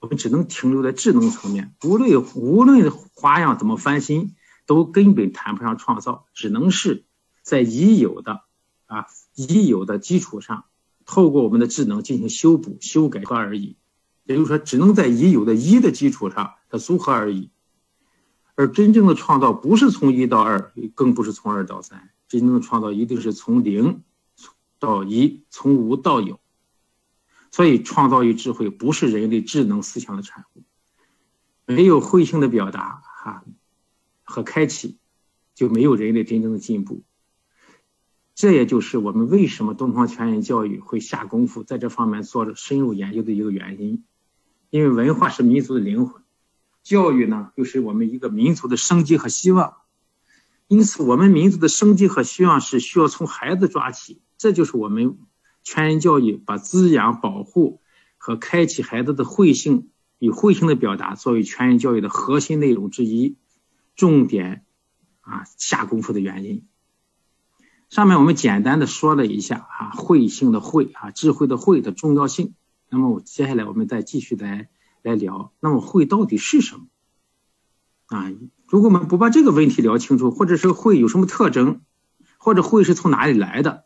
[0.00, 4.34] 我们只能停留在智能层面，无论无论花样怎么翻新，
[4.66, 7.04] 都根本谈不上创造，只能是
[7.42, 8.42] 在已有的
[8.86, 10.64] 啊已有的基础上，
[11.06, 13.76] 透过我们的智能进行修补、修改而已。
[14.28, 17.48] 也就是说，只能在已有的一的基础上的组合而已。
[18.56, 24.02] 而真正的创造不是从一到二，更不是从二到三，真正的创造一定是从零
[24.78, 26.38] 到一，从无到有。
[27.50, 30.62] 所以，创造与智慧不是人类智能思想的产物。
[31.64, 33.44] 没有慧性的表达，哈
[34.24, 34.98] 和开启，
[35.54, 37.02] 就没有人类真正的进步。
[38.34, 44.04] 这也就是我们为什么东方全人教育会下功夫在这方面做深入研究的一个原因。
[44.70, 46.22] 因为文化是民族的灵魂，
[46.82, 49.74] 教育呢又是我们一个民族的生机和希望。
[50.66, 55.16] 因此，我们民族的生机和希望是需要从孩子抓起，这就是我们
[55.64, 57.80] 全人教育把滋养、保护
[58.18, 63.36] 和开启孩子的慧性与慧性的表达作为全人教育的核心内容之一，
[63.96, 64.64] 重点
[65.22, 66.66] 啊下功夫的原因。
[67.88, 72.52] 上面我们简单的说了一下啊，慧性的慧啊，智慧的慧的重要性。
[72.90, 74.68] 那么我接下来我们再继续来
[75.02, 76.86] 来聊，那么慧到底是什么？
[78.06, 78.32] 啊，
[78.66, 81.82] 如果我们不把这个问题聊清楚，或者是慧有什么特征，
[82.38, 83.84] 或者慧是从哪里来的，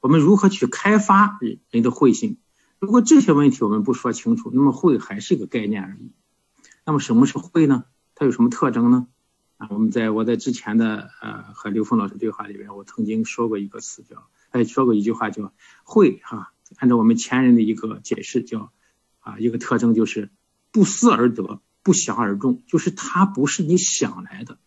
[0.00, 2.38] 我们如何去开发人人的慧性？
[2.80, 6.10] 如果这些问题我们不说清楚，那么慧还是一个概念而已。
[6.84, 7.84] 那么什么是慧呢？
[8.14, 9.06] 它有什么特征呢？
[9.58, 15.52] 啊，我们在我在之前的呃和刘峰老师对话里边，我曾经说过一个词叫，哎说过一句话叫
[15.84, 18.72] “慧”哈，按照我们前人的一个解释叫，
[19.20, 20.30] 啊一个特征就是
[20.70, 24.58] 不思而得，不想而中，就是它不是你想来的，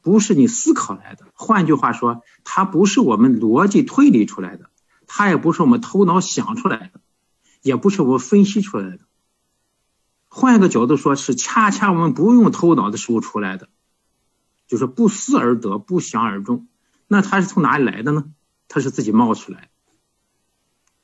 [0.00, 1.26] 不是你思考来的。
[1.34, 4.70] 换句话说，它不是我们逻辑推理出来的，
[5.06, 7.00] 它也不是我们头脑想出来的，
[7.62, 9.00] 也不是我们分析出来的。
[10.28, 13.68] 换一个角度说，是恰恰我们不用头脑的时候出来的，
[14.66, 16.68] 就是不思而得，不想而中。
[17.06, 18.24] 那它是从哪里来的呢？
[18.68, 19.68] 它是自己冒出来的。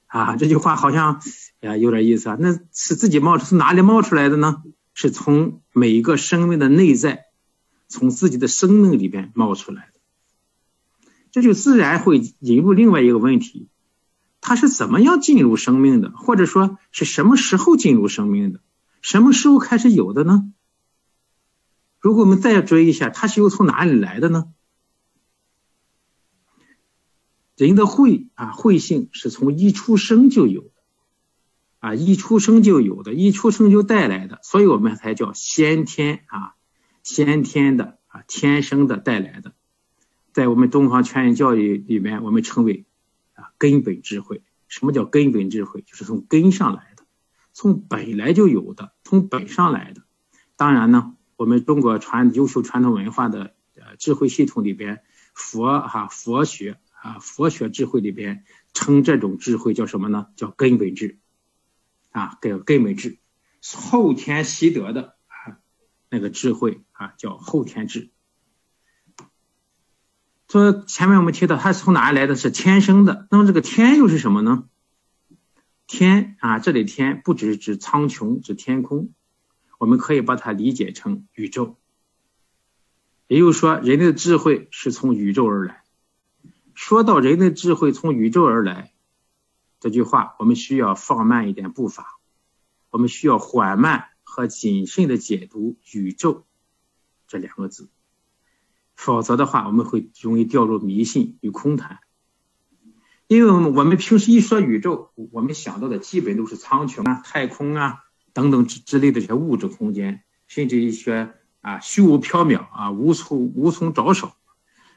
[0.08, 1.22] 啊，这句话好像
[1.60, 2.36] 呀有点意思啊。
[2.40, 4.62] 那是自己冒出，从哪里冒出来的呢？
[4.94, 7.26] 是从每一个生命的内在，
[7.86, 10.00] 从自己的生命里边冒出来的。
[11.30, 13.68] 这就自然会引入另外一个问题：
[14.40, 16.10] 它是怎么样进入生命的？
[16.10, 18.60] 或者说是什么时候进入生命的？
[19.02, 20.52] 什么时候开始有的呢？
[22.00, 24.46] 如果我们再追一下，它是又从哪里来的呢？
[27.66, 30.70] 人的慧啊，慧性是从一出生就有的，
[31.80, 36.54] 啊，一出生就有的，一出生就带来的，所以我们才叫先天啊，
[37.02, 39.54] 先天的啊，天生的带来的，
[40.32, 42.84] 在我们东方全人教育里面，我们称为
[43.34, 44.42] 啊根本智慧。
[44.68, 45.82] 什么叫根本智慧？
[45.82, 47.04] 就是从根上来的。
[47.54, 50.02] 从本来就有的，从本上来的。
[50.56, 55.02] 当然呢，我们中国传优秀传统文化的呃智慧系统里边，
[55.34, 58.44] 佛哈佛学啊佛学智慧里边
[58.74, 60.26] 称这种智慧叫什么呢？
[60.36, 61.18] 叫根本智
[62.10, 63.16] 啊，叫根本智，
[63.74, 65.56] 后天习得的啊
[66.10, 68.10] 那个智慧啊叫后天智。
[70.48, 72.36] 说前面我们提到它从哪里来的？
[72.36, 73.26] 是天生的。
[73.30, 74.68] 那么这个天又是什么呢？
[75.86, 79.14] 天啊，这里天不只是指苍穹，指天空，
[79.78, 81.78] 我们可以把它理解成宇宙。
[83.28, 85.84] 也就是说，人类的智慧是从宇宙而来。
[86.78, 88.92] 说到人类智慧从宇宙而来
[89.80, 92.20] 这句话，我们需要放慢一点步伐，
[92.90, 96.46] 我们需要缓慢和谨慎的解读“宇宙”
[97.26, 97.90] 这两个字，
[98.94, 101.98] 否则的话，我们会容易掉入迷信与空谈。
[103.26, 114.30] 因为我们平时一说宇宙，我们想到的基本都是苍穹啊、太空啊等等之之类的这些物质空间，甚至一些啊虚无缥缈啊无从无从着手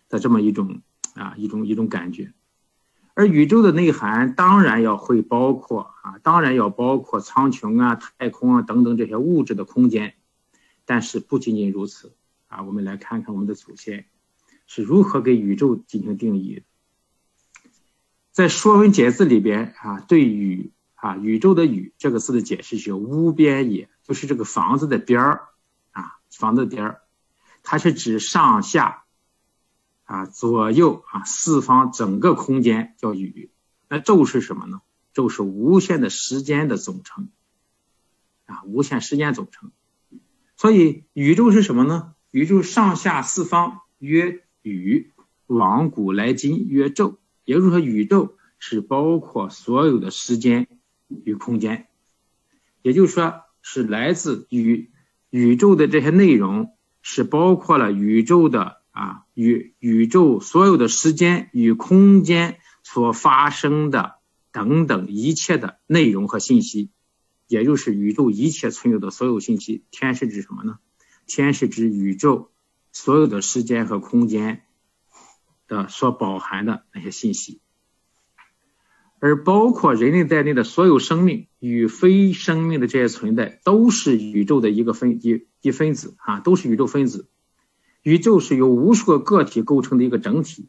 [0.09, 0.83] 的这么一种
[1.21, 2.33] 啊一种一种感觉。
[3.13, 10.15] 而宇宙的内涵当然要会包括啊，当然要包括苍穹啊、太空啊等等这些物质的空间。
[10.85, 12.15] 但是不仅仅如此
[12.47, 14.05] 啊，我们来看看我们的祖先
[14.65, 16.63] 是如何给宇宙进行定义。
[18.31, 25.47] 在《说文解字》里边啊，对“宇”啊宇宙的“宇”这个字的解释是“屋边也”，就是这个房子的边儿
[25.91, 27.01] 啊，房子边儿，
[27.61, 29.03] 它是指上下
[30.11, 33.49] 啊、左右啊、四方整个空间叫“宇”。
[33.87, 34.81] 那宙是什么呢？
[35.13, 37.29] 宙是无限的时间的总称
[38.45, 39.71] 啊，无限时间总称。
[40.57, 42.13] 所以宇宙是什么呢？
[42.31, 45.13] 宇宙上下四方曰宇，
[45.47, 47.17] 往古来今曰宙。
[47.45, 50.67] 也就是说，宇宙是包括所有的时间
[51.23, 51.87] 与空间，
[52.81, 54.91] 也就是说，是来自宇
[55.29, 64.15] 宇宙的这些内容，是包括了宇宙的啊宇宇宙所有的时间与空间所发生的
[64.51, 66.91] 等等一切的内容和信息，
[67.47, 69.83] 也就是宇宙一切存有的所有信息。
[69.91, 70.79] 天是指什么呢？
[71.25, 72.51] 天是指宇宙
[72.91, 74.63] 所有的时间和空间。
[75.67, 77.61] 的所包含的那些信息，
[79.19, 87.29] 而包括人类在内的所有生命与非生命的这些存在，都是宇宙的一个分一一分子啊，都是宇宙分子。
[88.03, 90.67] 宇宙是由无数个个体构成的一个整体，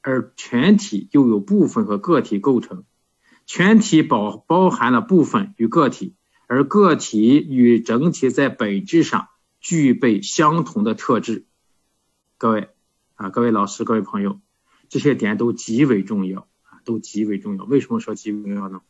[0.00, 2.84] 而全体又有部分和个体构成，
[3.46, 6.14] 全体包包含了部分与个体，
[6.48, 9.28] 而个体与整体在本质上
[9.60, 11.46] 具备相同的特质。
[12.36, 12.70] 各位
[13.14, 14.40] 啊，各位老师，各位朋友，
[14.88, 17.64] 这些点都极为重要啊，都极为重要。
[17.64, 18.80] 为什么说极为重要呢？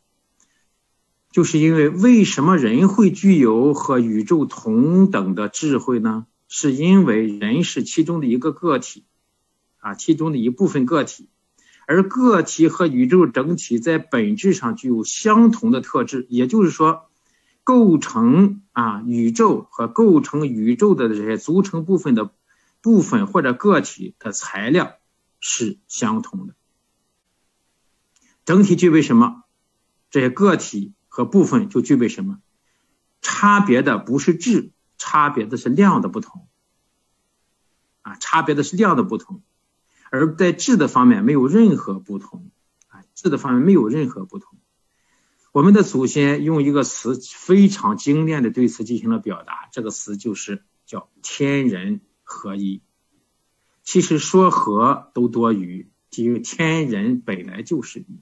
[1.31, 6.27] 就是因为为什么人会具有和宇宙同等的智慧呢？
[6.55, 9.07] 是因为人是其中的一个个体，
[9.79, 11.31] 啊，其中的一部分个体，
[11.87, 17.09] 而个体和宇宙整体在本质上具有相同的特质，也就是说，
[17.65, 22.31] 构成啊宇宙和构成宇宙的这些组成部分的
[22.83, 24.99] 部分或者个体的材料
[25.41, 26.55] 是相同的。
[28.45, 29.45] 整体具备什么？
[30.11, 30.93] 这些个体。
[31.15, 32.39] 和部分就具备什么？
[33.21, 34.71] 差别的不是质，
[35.03, 36.47] 差别的是量的不同。
[38.03, 39.43] 啊，差别的是量的不同，
[40.11, 42.51] 而在质的方面没有任何不同。
[42.89, 44.59] 啊，质的方面没有任何不同。
[45.51, 52.83] 我们的祖先用一个词非常精炼的对此进行了表达，这个词就是叫天人合一。
[53.85, 58.21] 其实说和都多余，因为天人本来就是一。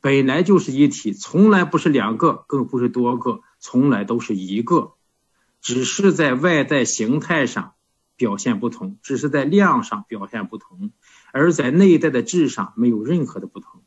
[0.00, 4.93] 本来就是一体，从来不是两个，更不是多个，从来都是一个，
[5.64, 7.72] 只是在外在形态上
[8.16, 10.92] 表现不同，只是在量上表现不同，
[11.32, 13.82] 而在内在的质上没有任何的不同。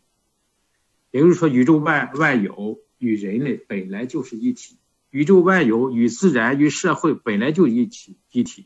[1.12, 4.80] 也就是说，宇宙万万有与人类本来就是一体，
[5.12, 8.66] 宇宙万有与自然与社会本来就一体一体，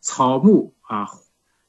[0.00, 1.08] 草木啊。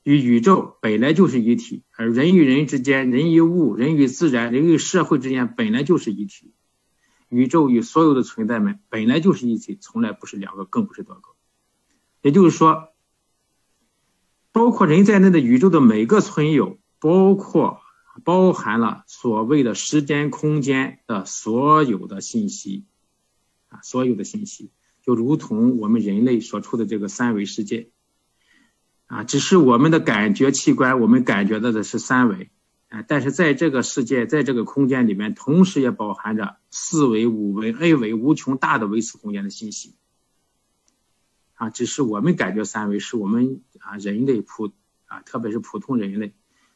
[0.03, 6.53] 与宇宙本来就是一体，而人与人之间、人与物、人与自然、人与社会之间本来就是一体。
[7.31, 11.21] 宇宙与所有的存在们本来就是一体，从来不是两个，更不是多个。
[12.21, 12.89] 也就是说，
[14.51, 17.79] 包括人在内的宇宙的每个存有，包括
[18.25, 22.83] 包含了所谓的时间、空间的所有的信息
[23.69, 24.69] 啊，所有的信息，
[25.01, 27.89] 就如同我们人类所处的这个三维世界。
[29.07, 32.51] 啊，只是我们的感觉器官，我们感觉到的是三维，
[32.91, 39.95] 啊，但是在这个世界，在这个空间里面，同时也包含着四维、五维、N 维无穷大的维次空间的信息。
[41.53, 44.73] 啊，只是我们感觉三维，是我们啊人类普
[45.05, 46.33] 啊，特别是普通人类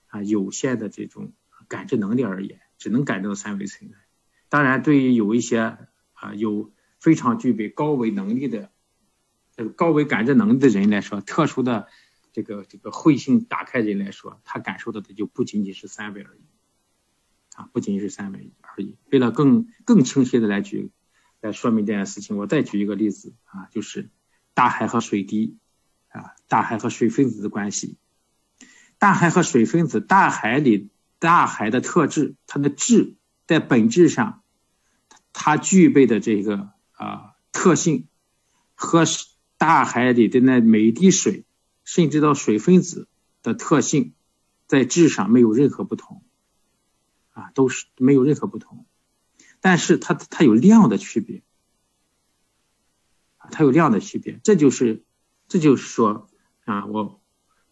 [0.08, 1.34] 啊有限的这种
[1.67, 3.97] 感知能力而言，只能感知到三维存在。
[4.47, 5.78] 当然，对于有一些
[6.13, 8.71] 啊有非常具备高维能力的
[9.54, 11.89] 这个高维感知能力的人来说，特殊的。
[12.35, 16.41] 这个这个慧性打开的人来说，他感受到的就不仅仅是三维而已，
[17.55, 18.97] 啊，不仅仅是三维而已。
[19.09, 20.91] 为了更更清晰的来举
[21.39, 24.09] 来说明这件事情，我再举一个例子啊，就是
[24.53, 25.55] 大海和水滴
[26.09, 27.95] 啊，大海和水分子的关系。
[28.97, 33.15] 大海和水分子，大海里大海的特质，它的质
[33.47, 34.43] 在本质上，
[35.31, 38.09] 它具备的这个啊特性
[38.73, 39.05] 和
[39.57, 41.44] 大海里的那每一滴水。
[41.85, 43.07] 甚至到水分子
[43.41, 44.13] 的特性，
[44.67, 46.23] 在质上没有任何不同，
[47.31, 48.85] 啊，都是没有任何不同，
[49.61, 51.43] 但是它它有量的区别，
[53.37, 55.03] 它有量的区别，这就是
[55.47, 56.27] 这就是说
[56.65, 57.21] 啊，我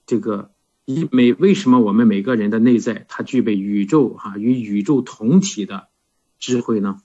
[0.06, 0.54] 这个
[0.86, 5.90] 以每为什么我们每个人的内在它具备宇宙哈与宇宙同体的
[6.38, 7.02] 智慧呢？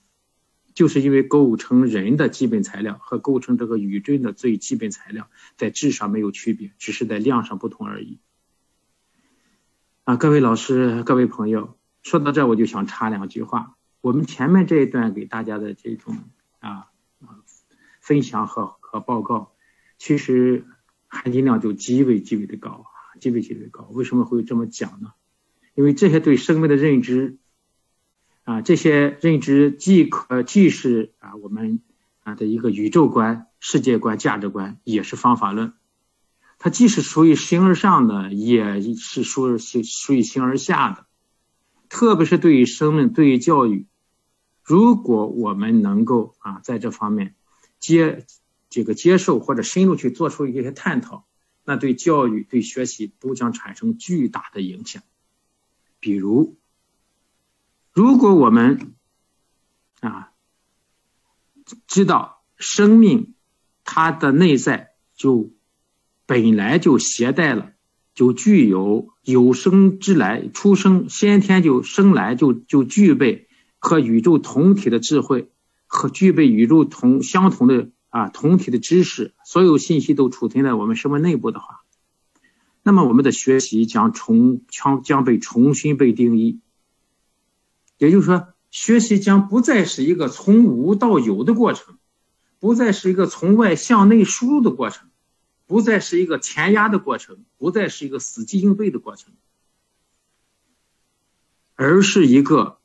[0.79, 8.19] 就是因为构成人的基本材料和构成这个宇宙的最基本材料在质上没有区别，只是在量上不同而已。
[10.05, 13.75] 啊，各位老师、各位朋友，说到这我就想插两句话。
[13.99, 16.15] 我们前面这一段给大家的这种
[16.59, 16.87] 啊
[17.99, 19.51] 分享和和报告，
[19.97, 20.65] 其实
[21.07, 23.89] 含金量就极为极为的高啊，极为极为高。
[23.91, 25.11] 为什么会这么讲呢？
[25.75, 27.37] 因为这些对生命的认知。
[28.49, 31.83] 啊，这些认知既可既是啊我们
[32.23, 35.73] 啊的一个宇宙观、世界观、价值观，也是方法论。
[36.57, 41.05] 它既是属于形而上的，也是属于属于形而下的。
[41.89, 43.85] 特别是对于生命、对于教育，
[44.63, 47.35] 如果我们能够啊在这方面
[47.79, 48.25] 接
[48.71, 51.27] 这个接受或者深入去做出一些探讨，
[51.65, 55.03] 那对教育、对学习都将产生巨大的影响。
[55.99, 56.57] 比如。
[57.99, 58.93] 如果我们
[59.99, 60.29] 啊
[61.85, 63.33] 知道生命
[63.83, 65.51] 它的内在就
[66.25, 67.73] 本来就携带了，
[68.15, 75.51] 就具有有生之来出生先天就生来就就具备和宇宙同体的智慧
[75.85, 81.81] 和具备宇宙同相同的啊同体的知识，所有信息都储存在我们生命内部的话，
[82.81, 86.61] 那么我们的学习将重将将被重新被定义。
[87.99, 91.99] 也就是说，学习将不再是一个从无到有的过程，
[92.59, 95.09] 不再是一个从外向内输入的过程，
[95.67, 99.33] 不再是一个填鸭的过程，不再是一个死记硬背的过程，
[101.75, 102.79] 而是一个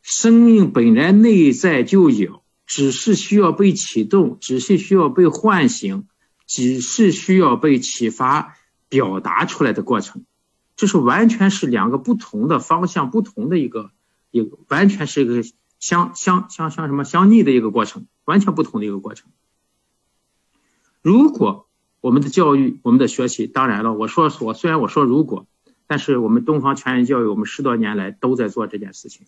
[0.00, 6.08] 生命本来内在就有，只是需要被启动，只是需要被唤醒，
[6.46, 8.56] 只是需要被启发
[8.88, 10.24] 表达出来的过程。
[10.76, 13.90] 这是完全是两个不同的方向，不同的一个
[14.30, 15.42] 一个，完全是一个。
[15.82, 19.32] 相相相相什么相逆的一个过程，完全不同的一个过程。
[21.02, 21.66] 如果
[22.00, 25.48] 我们的教育、我们的学习，当然了，我说我虽然我说如果，
[25.88, 29.26] 但是我们东方全人教育，我们十多年来都在做这件事情，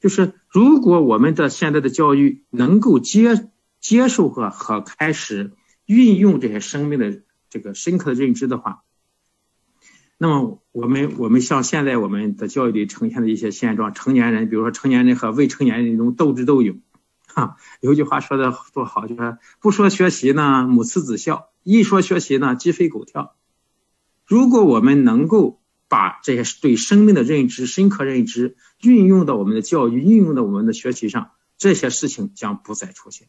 [0.00, 3.48] 就是如果我们的现在的教育能够接
[3.80, 5.52] 接受和和开始
[5.86, 8.82] 运用这些生命的这个深刻的认知的话。
[10.22, 16.78] 那么我们我们像现在我们的教育里呈现的一些现状，成年人，比如说成年人和未成年人那种斗智斗勇，
[17.26, 23.34] 哈，有句话说的多好，就是不说学习呢，母慈子孝；一说学习呢，鸡飞狗跳。
[24.26, 33.28] 如果我们能够把这些对生命的认知、深刻认知运用到我们的教育、运用到我们的学习上，这些事情将不再出现，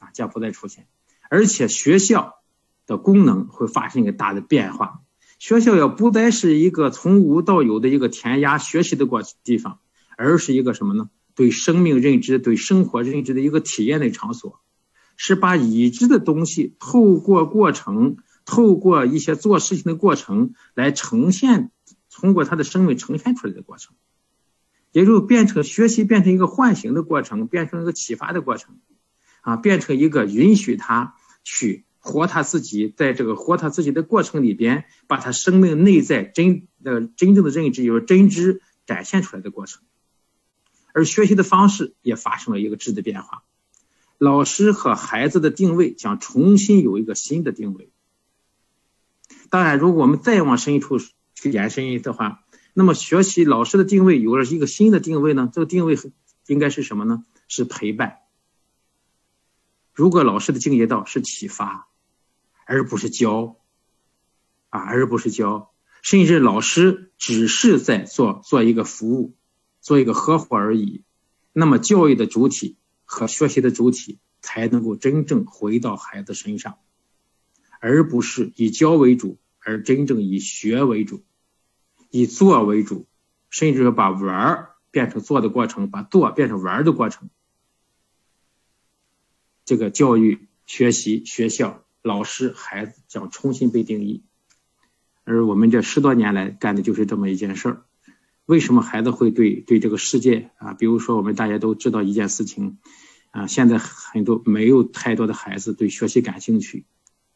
[0.00, 0.88] 啊，将不再出现，
[1.30, 2.40] 而且学校
[2.84, 5.02] 的功能会发生一个大的变化。
[5.38, 9.78] 学校要不再是一个从无到有的一个填鸭学习的过地方，
[10.16, 11.10] 而是一个什么呢？
[11.34, 14.60] 对生命认知、对生活认知的一个体验的场所，
[15.16, 21.70] 是把已知的东西透过过程，透过一些做事情的过程来呈现，
[22.10, 23.94] 通过他的生命呈现出来的过程，
[24.90, 28.80] 也就变成学习变成一个唤醒的过程，变成一个启发的过程，
[29.42, 31.14] 啊，变成一个允许他
[31.44, 31.84] 去。
[32.08, 39.82] 活他自己，在这个活他自己的过程里边，把他生命内在真的真正的认知，有真知展现出来的过程。
[40.94, 43.42] 而学习的方式也发生了一个质的变化，
[44.16, 47.90] 老师和孩子的定位将重新有一个新的定位。
[49.50, 50.98] 当然，如果我们再往深处
[51.34, 52.42] 去延伸的话，
[52.72, 55.50] 那么学习老师的定位有了一个新的定位呢？
[55.52, 55.98] 这个定位
[56.46, 57.22] 应该是什么呢？
[57.48, 58.20] 是陪伴。
[59.92, 61.86] 如果老师的境界道是启发。
[62.70, 63.56] 而不是教，
[64.68, 69.34] 啊，而不是教，甚至老师只是在做做一个服务，
[69.80, 71.02] 做一个呵护而已。
[71.54, 76.76] 那么教育的主体和学习的主体才能够真正回到孩子身上，
[77.80, 81.24] 而不是以教为主，而真正以学为主，
[82.10, 83.06] 以做为主，
[83.48, 87.30] 甚至把玩儿变成做的过程，把做变成玩儿的过程。
[89.64, 91.82] 这个教育、学习、学校。
[92.08, 94.22] 老师、孩子将重新被定义，
[95.24, 97.82] 而我们这十多年来干的就是这么一件事儿。
[98.46, 100.72] 为什么孩子会对对这个世界啊？
[100.72, 102.78] 比如说，我们大家都知道一件事情
[103.30, 106.86] 啊，现在很多没有太多的孩子对学习感兴趣，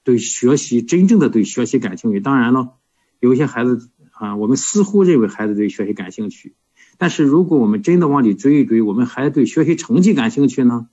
[0.05, 2.20] 对学习真正的对学习感兴趣。
[2.20, 2.79] 当然了，
[3.20, 6.55] 有一些孩子啊，我们似乎认为孩子对学习感兴趣，
[6.97, 10.89] 但是如果我们真的往里追一追，我们还对学习成绩感兴趣呢？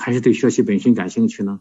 [0.00, 1.60] 还是对学习本身感兴趣呢？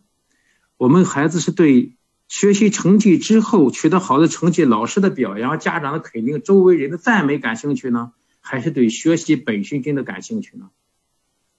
[0.78, 1.98] 我们孩子是对
[2.30, 8.14] 学习成绩之后取得好的成绩、老师的表扬、家长的肯定、周围人的赞美感兴趣呢？
[8.40, 10.70] 还是对学习本身真的感兴趣呢？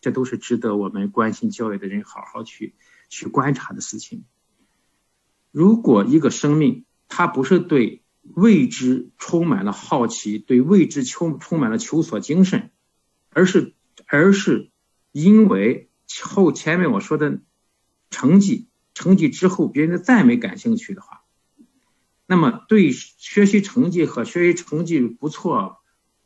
[0.00, 2.72] 这都是值得我们关心教育的人好好去
[3.10, 4.24] 去观察的事情。
[5.50, 12.70] 如果一个生命他不是对未知充满了好奇，对未知充充满了求索精神，
[13.28, 13.74] 而是
[14.06, 14.70] 而是
[15.12, 15.88] 因为。
[16.24, 17.40] 后前面我说的
[18.10, 21.22] 成绩，成绩之后别人的赞美感兴趣的话，
[22.26, 25.78] 那么对学习成绩和学习成绩不错，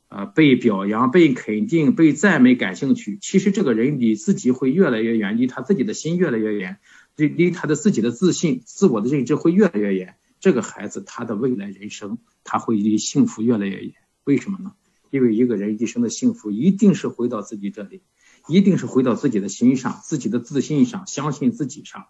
[0.09, 6.78] 呃，被表扬、被肯定、被赞美感兴趣，其实这个人离自己会越来越远，离他自己的心越来越远，
[7.16, 10.16] 离离他的自己的自信、自我的认知会越来越远。
[10.41, 13.95] 这个孩子他的未来人生他会离幸福越来越远。
[14.24, 14.72] 为什么呢？
[15.11, 18.03] 因为一个人一生的幸福一定是回到自己这里。
[18.47, 22.07] 一定是回到自己的心上，自己的自信上，相信自己上，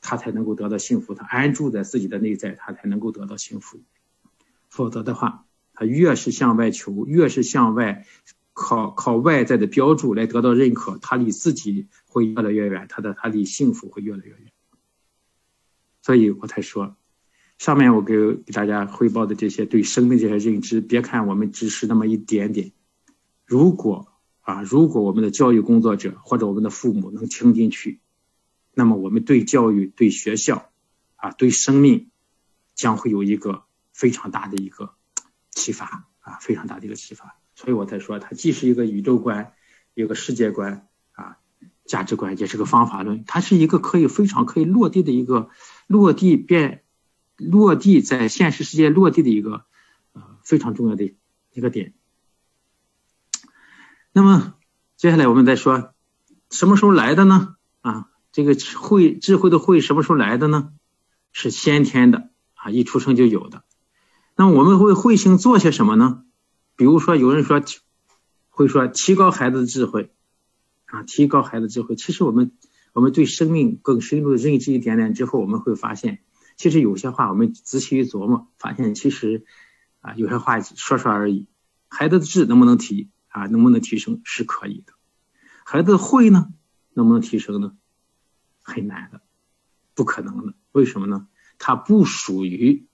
[0.00, 1.14] 他才能够得到幸福。
[1.14, 3.80] 他安住在自己的内在，他才能够得到幸福。
[4.68, 5.44] 否则的话，
[5.74, 8.06] 他越是向外求，越是向外
[8.54, 14.52] 靠靠外在的标注来得到认可，他离自己会越来越远，他的他离幸福会越来越远。
[16.00, 16.96] 所以我才说，
[17.58, 22.72] 上面我给给大家汇报的这些对生命这些认知，别看我们只是那么一点点。
[23.50, 24.06] 如果
[24.42, 27.98] 啊，如果我们的教育工作者或者我们的父母能听进去，
[28.74, 30.70] 那么我们对教育、对学校
[31.16, 32.12] 啊、对生命
[32.76, 34.94] 将会有一个非常大的一个
[35.50, 37.40] 启发啊，非常大的一个启发。
[37.56, 39.52] 所以我才说它既是一个宇宙观，
[39.94, 41.38] 一个世界观啊，
[41.84, 45.50] 价值观，也是个方法论，它是一个可以非常可以落地的一个
[45.88, 46.84] 落地变
[47.36, 49.64] 落地在现实世界落地的一个
[50.12, 51.12] 呃非常重要的
[51.52, 51.94] 一个点。
[54.12, 54.54] 那么
[54.96, 55.92] 接下来我们再说
[56.50, 57.54] 什么时候来的呢？
[57.80, 60.72] 啊，这个慧智慧的慧什么时候来的呢？
[61.32, 63.62] 是先天的啊，一出生就有的。
[64.34, 66.24] 那我们为慧性做些什么呢？
[66.74, 67.62] 比如说，有人说
[68.48, 70.12] 会说提高孩子的智慧
[70.86, 71.94] 啊，提高孩子智慧。
[71.94, 72.52] 其实我们
[72.92, 76.20] 我们对生命更深入的认知一点点之后，我们会发现，
[76.56, 79.44] 其实有些话我们仔细一琢磨，发现其实
[80.00, 81.46] 啊有些话说说而已。
[81.88, 83.46] 孩子的智能不能提啊？
[83.46, 84.92] 能不能提升是可以的。
[85.64, 86.48] 孩子会呢，
[86.92, 87.72] 能不能提升呢？
[88.62, 89.22] 很难的，
[89.94, 90.54] 不可能的。
[90.72, 91.26] 为什么呢？
[91.58, 92.86] 它不属于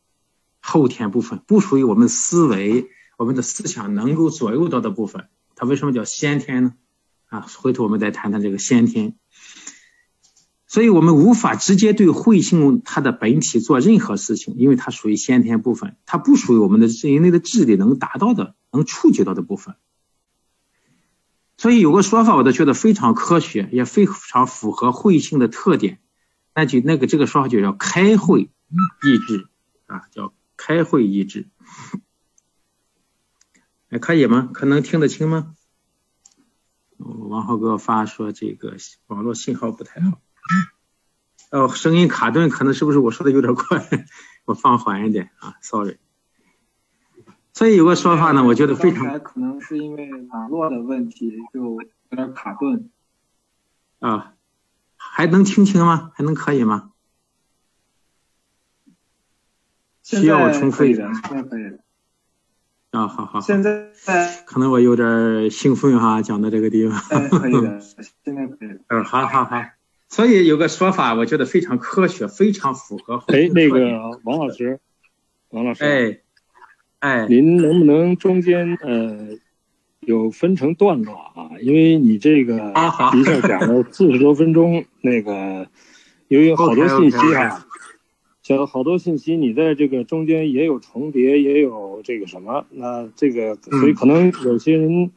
[0.61, 2.89] 后天部分，不属于我们思维。
[3.19, 6.75] 我们的思想能够左右到的部分，它为什么叫先天呢？
[7.29, 9.17] 啊，回头我们再谈谈这个先天。
[10.67, 19.77] 所以我们无法直接对慧性它的本体做任何事情，因为它属于先天部分，它不属于我们的人类的智力能达到的、能触及到的部分。
[21.57, 26.01] 所以有个说法，我都觉得非常科学，也非常符合慧性的特点，
[26.55, 29.49] 那就那个这个说法就叫开会意志
[29.87, 31.49] 啊，叫开会意志。
[33.89, 34.51] 还可以吗？
[34.53, 35.55] 可能听得清吗？
[36.99, 38.77] 王浩哥发说这个
[39.07, 40.21] 网络信号不太好，
[41.51, 43.89] 哦，声音卡顿，可能是不是我说的有点快？
[44.45, 45.99] 我放缓一点啊，sorry。
[47.57, 51.81] 所以有个说法呢，我觉得非常可能是因为网络的问题，就有
[52.11, 52.91] 点卡顿。
[53.99, 54.35] 啊，
[54.99, 56.13] 还能听清吗？
[56.15, 56.91] 还能可以吗？
[60.03, 61.09] 需要我重复一遍？
[61.15, 61.79] 现在可以了。
[62.91, 63.91] 啊，好好，现在
[64.45, 67.01] 可能我有点兴奋哈，讲到这个地方。
[67.31, 67.81] 可以的，
[68.23, 68.79] 现在可以。
[68.89, 69.65] 嗯，好好好。
[70.11, 73.25] 所以有个说法，我觉得非常科学，非常符合。
[73.29, 74.79] 哎，那个王老师，
[75.49, 76.21] 王老师，哎，
[77.01, 79.37] 哎，您能不能中间呃
[80.01, 81.51] 有分成段落啊？
[81.61, 82.73] 因为你这个
[83.15, 85.69] 一下讲了四十多分钟，那个
[86.29, 87.67] 由于好多信息啊。
[88.43, 92.65] 讲了好多信息，你在这个中间也有重叠，也有这个什么？
[92.71, 95.11] 那这个，所以可能有些人，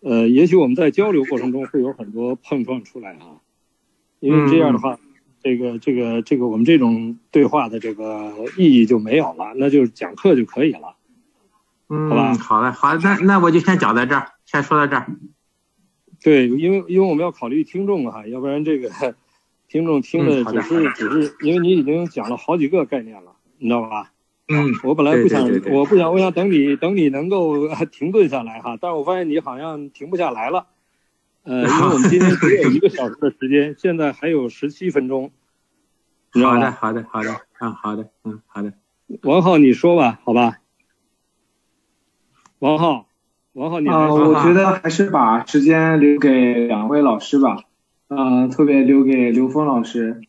[0.00, 3.40] 呃，也许我们在交流过程中会有很多碰撞出来啊。
[4.20, 5.00] 因为这样的话，
[5.42, 10.96] 这个这个这个，我们这种对话的这个意义就没有了，那就是讲课就可以了。
[11.88, 15.06] 嗯，好吧，好嘞，好，那那我就先讲在这儿，先说到这儿。
[16.22, 18.90] 对，因为因为我们要考虑听众啊，要不然这个。
[19.68, 24.12] 听众听的只是只是，因为你已经讲了好几个概念了，你知道吧？
[24.48, 30.66] 嗯，我本来不想，我不想，我想等你等你能够 停顿下来哈，但是我发现你好像停不下来了。
[31.44, 35.32] 呃，因为我们今天只有一个小时的时间，现在还有十七分钟。
[36.32, 38.72] 好的，好的，好的，啊，好的，嗯，好的。
[39.22, 40.58] 王浩，你说吧，好吧？
[42.60, 43.06] 王浩，
[43.54, 47.64] 王浩，你啊，我觉得还是把时间留给两位老师吧。
[48.08, 50.20] 呃，特别留给刘峰老师。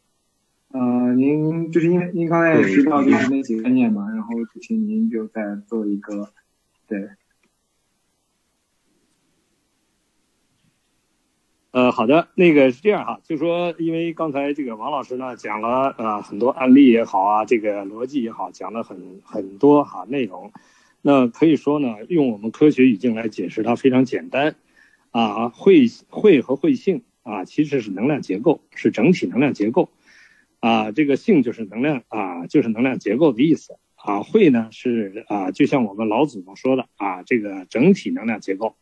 [0.70, 6.32] 呃，您就是因为您刚才也提到就是那几个概念嘛，然后请您就再做一个，
[6.88, 7.10] 对。
[11.74, 20.54] 呃，好的，那个是这样哈，就说因为刚才这个王老师呢讲了呃很多案例也好啊，这个逻辑也好，讲了很很多哈内容，
[21.02, 24.56] 那可以说呢，用我们科学语境来解释它非常简单
[25.10, 27.04] 啊，会会和会性。
[27.24, 29.90] 啊，其实是能量结构，是整体能量结构，
[30.60, 34.24] 啊，这个性就是能量啊，就是能量结构的意思啊。
[34.24, 38.76] 会呢是啊，就像我们老祖宗说的啊，这个整体能量结构，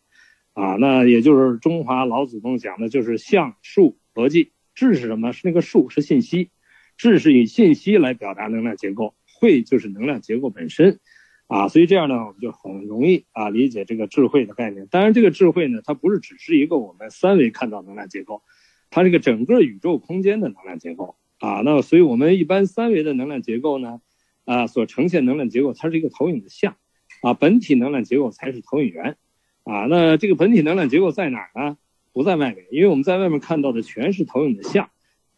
[0.53, 4.51] 啊，那也就是中华老祖宗讲的就是象数逻辑。
[4.73, 5.33] 质是什么？
[5.33, 6.49] 是那个数，是信息，
[6.95, 10.99] 质是以信息来表达能量结构，会就是能量结构本身。
[11.47, 14.87] 啊，所以这样呢，我们就很容易啊理解这个智慧的概念。
[14.89, 18.41] 当然，这个智慧呢，它不是只是一个我们三维看到能量结构，
[18.89, 21.59] 它这个整个宇宙空间的能量结构啊。
[21.65, 23.99] 那所以我们一般三维的能量结构呢，
[24.45, 26.77] 啊所呈现能量结构，它是一个投影的像，
[27.21, 29.17] 啊本体能量结构才是投影源，
[29.63, 31.77] 啊那这个本体能量结构在哪儿呢？
[32.13, 34.89] 不在外面，因为我们在外面看到的全是投影的像，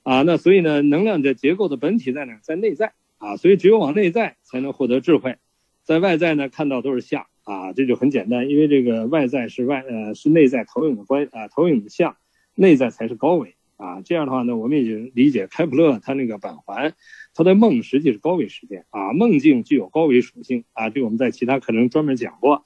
[0.02, 2.40] 啊那所以呢，能量的结构的本体在哪？
[2.42, 5.38] 在内在啊，所以只有往内在才能获得智慧。
[5.84, 12.18] 在外在呢，看到都是像啊，这就很简单，因为这个外在是外呃是内在投影的关啊，投影的像，
[12.56, 14.02] 内在才是高维啊。
[14.02, 16.96] 这样的话呢，我们也就理解开普勒他那个板环，
[17.36, 22.66] 他的梦实际是高维时间啊，梦境具有高维属性啊，这我们在其他课程专门讲过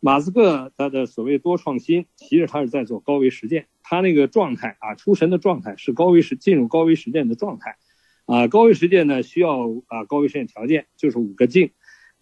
[0.00, 7.76] 马斯克他的所谓多创新，其实他是在做高维实践，他那个状态啊，出神的状态是高维实进入高维实践的状态，
[8.26, 11.70] 啊，高维实践呢需要啊高维实践条件就是五个静，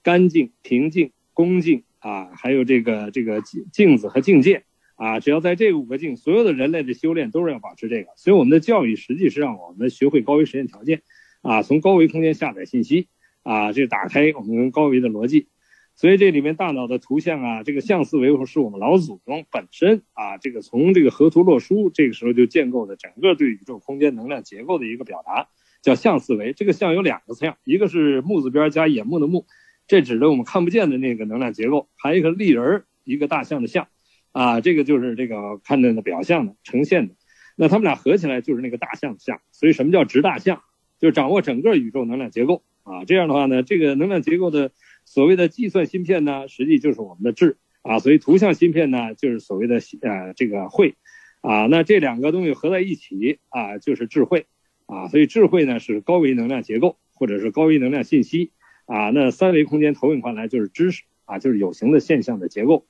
[0.03, 4.65] 干净、平静、恭敬啊，还有这个这个镜子和境界。
[4.97, 11.03] 啊，只要在这五个境，所有的人类的修炼都是要保持这个，所以我们的教育实际是让我们学会高维实践条件，
[11.43, 13.09] 啊，从高维空间下载信息，
[13.43, 15.49] 啊，这打开我们高维的逻辑。
[15.97, 25.49] 所以这里面大脑的图像啊，这个像思维是我们老祖宗本身啊，这个从这个河图洛书这个时候就建构的整个对宇宙空间能量结构的一个表达，
[25.83, 26.53] 叫像思维。
[26.53, 29.47] 这个像有两个像，一个是木字边加眼目的目，
[29.87, 33.87] 这指的我们看不见的那个能量结构；还有一个立人一个大象的象，
[34.33, 37.15] 啊，这个就是这个看见的表象的呈现的。
[37.55, 39.41] 那他们俩合起来就是那个大象的象。
[39.53, 40.61] 所以什么叫直大象？
[40.99, 43.05] 就掌握整个宇宙能量结构啊。
[43.05, 44.73] 这样的话呢，这个能量结构的。
[45.05, 50.95] 所谓的计算芯片呢，实际就是我们的智啊，所以图像芯片呢，就是所谓的呃这个慧
[51.43, 54.47] 啊，那这两个东西合在一起啊，就是智慧
[54.87, 58.51] 啊，所以智慧呢是高维能量结构或者是高维能量信息
[58.87, 62.87] 啊，那三维空间投影过来就是知识啊，就是有形的现象的结构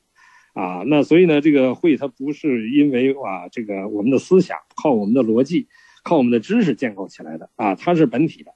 [0.55, 5.67] 啊，那所以呢，这个慧它不是因为啊这个我们的思想靠我们的逻辑
[6.05, 8.54] 靠我们的知识建构起来的啊，它是本体的。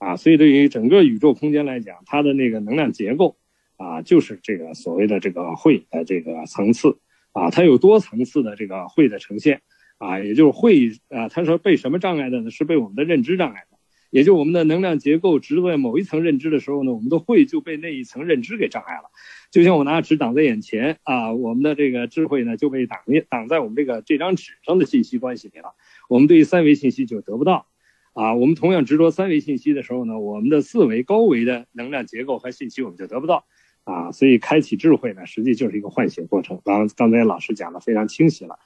[0.00, 3.36] 啊，所以对于整个宇宙空间来讲，它的那个能量结构
[3.76, 6.98] 啊，就是这个所谓的这个会的这个层次
[7.32, 9.60] 啊，它有多层次的这个会的呈现
[9.98, 12.50] 啊，也就是会啊，它说被什么障碍的呢？
[12.50, 13.76] 是被我们的认知障碍的，
[14.08, 19.10] 也就我们的能量结构植入在某一层认知的时候呢，我们的会就被那一层认知给障碍了。
[19.50, 25.74] 就像我拿纸挡在眼前啊，我们的这个智慧呢就被挡挡在我们这个这张纸上的信息关系里了，
[26.08, 27.66] 我们对于三维信息就得不到。
[28.12, 33.44] 啊，我们同样执着三维信息的时候呢，我们的四维高维的能量结构和信息我们就得不到
[33.84, 36.60] 啊，所以开启智慧呢，实际就是一个唤醒过程。
[36.64, 38.58] 刚刚才老师讲的非常清晰了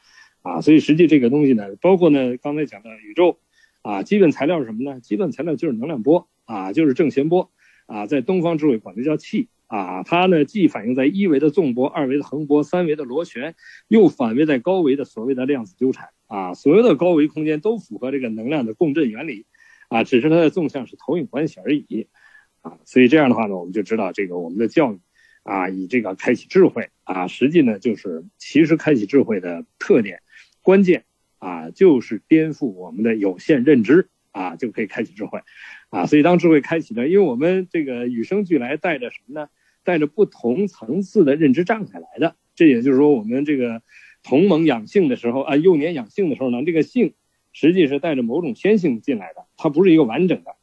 [0.43, 3.39] 啊，所以实际这个东西呢，包括呢刚才讲的宇宙
[3.83, 4.99] 啊，基本材料是什么呢？
[5.01, 7.51] 基本材料就是能量波啊，就是正弦波
[7.87, 13.55] 啊，在东方智慧管它叫气啊，它呢既反映在一维的纵波、二维的横波、三维的螺旋，
[13.89, 16.09] 又反映在高维的所谓的量子纠缠。
[16.35, 19.47] 啊，所有的高维空间都符合这个能量的共振原理，
[19.89, 22.09] 啊，只是它的纵向是投影关系而已，
[22.61, 24.99] 啊，所以这样的话呢，我们就知道这个我们的教育，
[25.45, 30.23] 啊，以这个开启智慧，啊，实际呢就是其实开启智慧的特点，
[30.61, 31.05] 关键，
[31.39, 35.39] 啊，就是颠覆我们的有限认知，啊，就可以开启智慧，
[35.91, 39.49] 啊，所以当智慧开启呢，因为我们这个与生俱来带着什么呢？
[39.85, 43.81] 带着不同层次的认知障碍来的，这也就是说我们这个。
[44.25, 47.13] 同盟养性的时候啊，幼年养性的时候呢，这个性
[47.53, 50.57] 实际是带着某种偏性进来的，它不是一个完整的，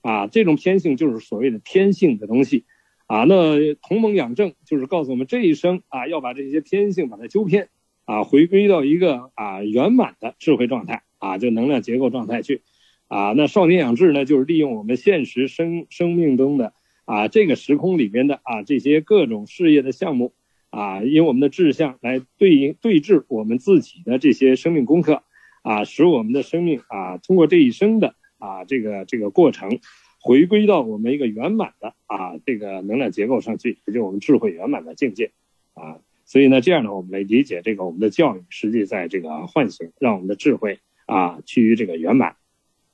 [0.00, 2.64] 啊，这种偏性就是所谓的天性的东西，
[3.06, 7.68] 啊，那同盟养正就是告诉我们这一生啊要把这些偏性把它纠偏，
[8.04, 12.62] 啊，回归到一个啊圆满的智慧状态，啊，就能量结构状态去，
[13.08, 16.72] 啊，那少年养志呢，就是利用我们现实生生命中的
[17.04, 20.32] 啊这个时空里边的啊这些各种事业的项目。
[20.70, 25.22] 啊，以我们的志向来对应对峙我们自己的这些生命功课，
[25.62, 29.80] 啊，使我们的生命啊，通过这一生的啊这个这个过程，
[30.20, 35.32] 回归到我们一个圆满的啊这个能量结构上去，也就我们智慧圆满的境界，
[35.74, 42.36] 啊，所以呢，这样呢，我们来理解这个我们的教育，实际在这个唤醒，让我们的智慧啊趋于这个圆满。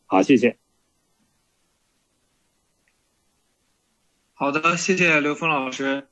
[0.06, 0.56] 好，谢谢。
[4.32, 6.06] 好的，谢谢刘峰老师。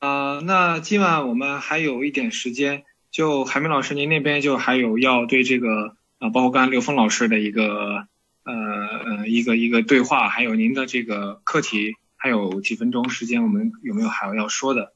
[0.00, 8.06] 呃，那今晚我们还有一点时间，就海明老师您那边就还有要对这个啊，包括刚才刘峰老师的一个
[8.42, 14.94] 呃呃一个一个对话，还有您的这个课题，还有几分钟时间，我们有没有还有要说的？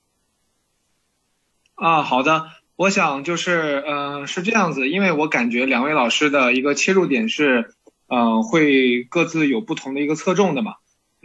[1.75, 7.75] 啊，好的，我想就是呃是这样子，因为我感觉两位老师的一个切入点是
[8.07, 10.77] 呃会各自有不同的一个侧重的嘛。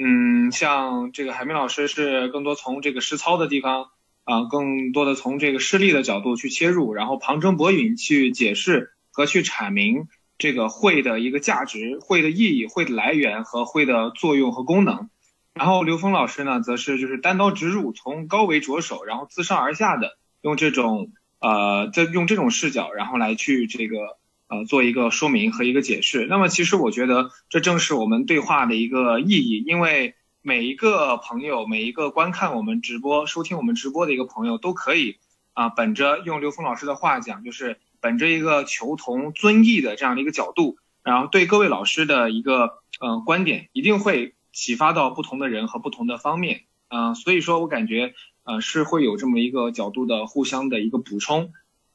[0.02, 3.88] 嗯，像这个海明老师是更多从这个实操的地方
[4.24, 15.10] 啊，更多的从这个事例的角度去切入，然后旁征博引去解释和去阐明这个会的一个价值、会的意义、会的来源和会的作用和功能。
[15.54, 24.19] 然后刘峰老师呢，则是就是单刀直入，从高维着手，然后自上而下的用这种呃，在用这种视角，然后来去这个。
[24.50, 26.26] 呃，做一个说明和一个解释。
[26.28, 35.18] 那么，其实我觉得这正是我们对话的一个意义，因为每一个朋友，每一个观看我们直播、收听我们直播的一个朋友，都可以
[35.54, 46.64] 啊，本着用刘峰老师的话讲，就是本着一个求同尊异的这样的一个角度，然后对各位老师的一个呃观点，一定会启发到不同的人和不同的方面。
[46.90, 48.14] 嗯，所以说我感觉。
[48.46, 51.52] 呃是会有这么一个角度的互相的一个补充，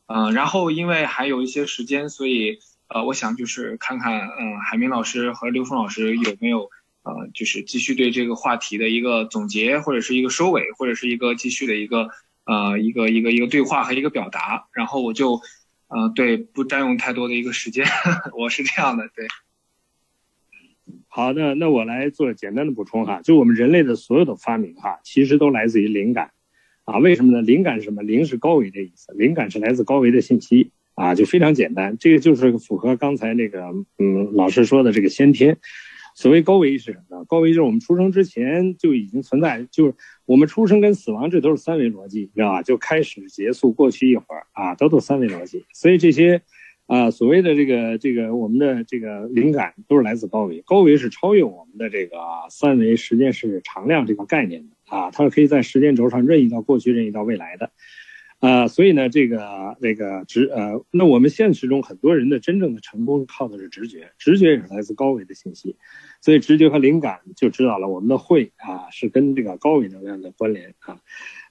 [0.06, 6.70] 嗯，然后因为还有一些时间，所以呃我想就是看看嗯海明老师和刘峰老师有没有
[7.02, 12.10] 呃就是继续对这个话题的一个总结或者是一个收尾或者是一个继续的一个
[12.44, 15.40] 呃一个一个一个对话和一个表达，然后我就
[15.88, 17.86] 呃对不占用太多的一个时间，
[18.36, 19.26] 我是这样的对。
[21.08, 26.32] 好，那那我来做简单的补充哈，就我们人类的所有的发明哈，其实都来自于灵感，
[26.84, 27.42] 啊，为什么呢？
[27.42, 28.02] 灵感是什么？
[28.02, 33.62] 灵是高维的意思，灵感是来自高维的信息啊，就非常简单，这个就是符合刚才那个
[33.98, 35.58] 嗯老师说的这个先天。
[36.14, 37.24] 所谓高维是什么呢？
[37.26, 39.94] 高维就是我们出生之前就已经存在，就是
[40.26, 42.62] 我们出生跟死亡这都是三维逻辑，你知道吧？
[42.62, 46.42] 就开始、结束、过去一会儿啊，都都三维逻辑，所以这些。
[46.86, 52.18] 啊，所谓的这个这个，我们的这个灵感都是来自高维，高维是超越我们的这个
[52.50, 57.70] 三维时间是常量这个概念的啊，它是可以在时间轴上任意到过去，任意到未来的，
[58.38, 65.76] 啊，所以呢，这个那个直呃，那我们现实中很多人的真正的成功靠的是直觉，直觉也是来自高维的信息，
[66.20, 71.00] 所以直觉和灵感就知道了我们的会啊是跟这个高维能量的关联啊，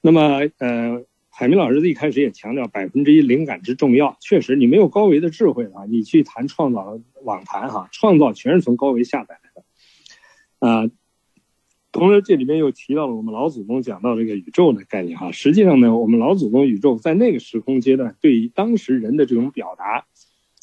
[0.04, 1.04] 那么呃。
[1.36, 9.64] 海明老师一开始也强调百分之一灵感之重要，确实，你没有高维的智慧啊，你去谈创造网谈哈，创造全是从高维下载来的，
[10.60, 10.92] 啊，
[11.92, 20.06] 同时这里面又提到了我们老祖宗讲到这个宇宙的概念哈，实际上呢，我们老祖宗宇宙在那个时空阶段对于当时人的这种表达，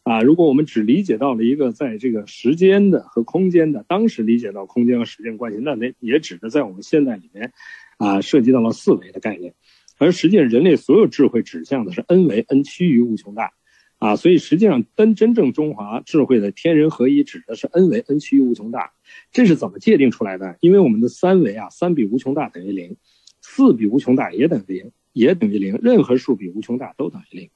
[0.04, 7.52] 啊，如果我们只理解到了一个在这个时间的和空间的，当时理解到空间和时间关系，那那也指的在我们现在里面，
[7.98, 9.52] 啊，涉及到了四维的概念。
[10.00, 13.52] 而实际上，人类所有智慧指向的是 n 为 n 趋于无穷大，
[13.98, 18.94] 啊，所以实际上真真正中华智慧的天人合一指的是 n 为 n 趋于无穷大，
[19.30, 20.56] 这是怎么界定出来的？
[20.60, 22.96] 因为我们的三维啊，三比无穷大等于零，
[23.42, 27.50] 四比无穷大也等于零，也等于零，任何数比无穷大都等于零，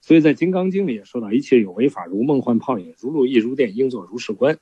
[0.00, 4.56] 所以在《金刚经》里也说到，一切有为法如梦幻泡影，如露亦如电，应作如是观。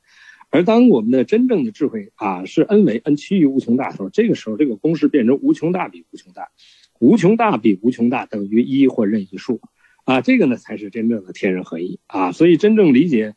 [0.49, 6.49] 而当我们的真正的智慧啊是 n 为 n 趋于无穷大的时候，这个时候这个公式变成无穷大比无穷大。
[7.01, 9.61] 无穷大比无穷大等于一或任意数，
[10.05, 12.33] 啊，这个呢才是真正的天人合一啊。
[12.33, 13.35] 所以真正理解，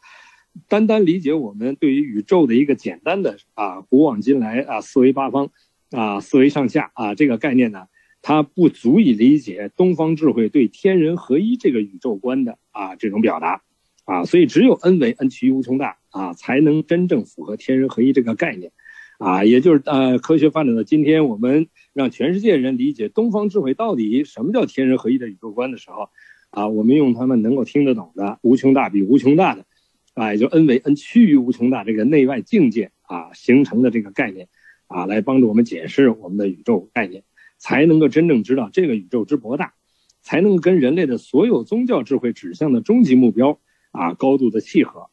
[0.68, 5.49] 单单理解我们对于宇宙的一个简单的啊古往今来啊四维八方
[5.91, 7.88] 啊四维上下啊这个概念呢，
[8.22, 13.62] 它不足以理解东方智慧对天人合一这个宇宙观的啊这种表达
[14.05, 14.26] 啊。
[14.26, 18.72] 所以只有 n 为 n 趋于无穷大啊，才能真正符合天人合一这个概念
[19.20, 19.45] 啊。
[19.45, 21.67] 也就是呃科学发展到今天我们。
[21.91, 26.09] 让全世界人理解东方智慧到底什么叫天人合一的宇宙观的时候，
[26.49, 29.65] 啊，我们用他们能够听得懂的无穷大比无穷大的，
[30.13, 34.47] 啊，也就 n 为 n 趋于无穷大这个内外境界啊形成的这个概念，
[34.88, 37.24] 啊，来帮助我们解释我们的宇宙概念，
[37.57, 39.74] 才能够真正知道这个宇宙之博大，
[40.22, 43.59] 才能跟人类的所有宗教智慧指向的终极目标
[43.91, 45.09] 啊高度的契合，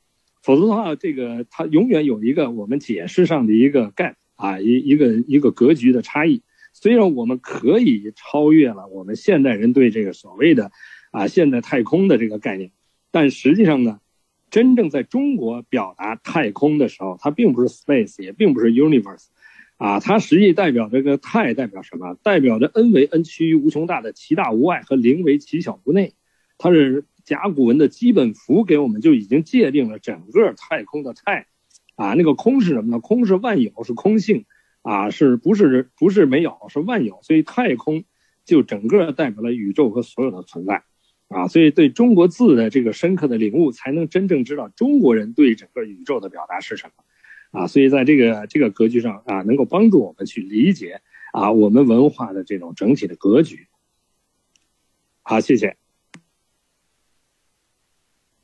[0.47, 6.43] 否则的话，这个它永远有一个我们解释上的一个 gap 啊一一个一个格局的差异。
[6.73, 10.71] 虽然我们可以超越了我们现代人对这个所谓的
[11.11, 12.71] 啊现代太空的这个概念，
[13.11, 13.99] 但实际上呢，
[14.49, 19.25] 真正在中国表达太空的时候，它并不是 space，也并不是 universe，
[19.79, 22.15] 啊，它实际代表这个太代表什么？
[22.23, 26.13] 代表着 n 为 n 趋于无穷大的其大无外和零为其小无内，
[26.57, 31.47] 它是甲骨文的基本符，给我们就已经界定了整个太空的太，
[31.97, 33.01] 啊，那个空是什么呢？
[33.01, 34.47] 空是万有，是空性。
[34.89, 38.05] 啊，是不是不是没有，是万有，所以太空
[38.45, 40.85] 就整个代表了宇宙和所有的存在，
[41.27, 51.01] 啊，所以对中国字的这个深刻的领悟，才能真正知道中国人对整个宇宙的表达是什么，啊，所以在这个这个格局上啊，能够帮助我们去理解
[51.33, 53.67] 啊我们文化的这种整体的格局。
[55.23, 55.77] 好，谢谢。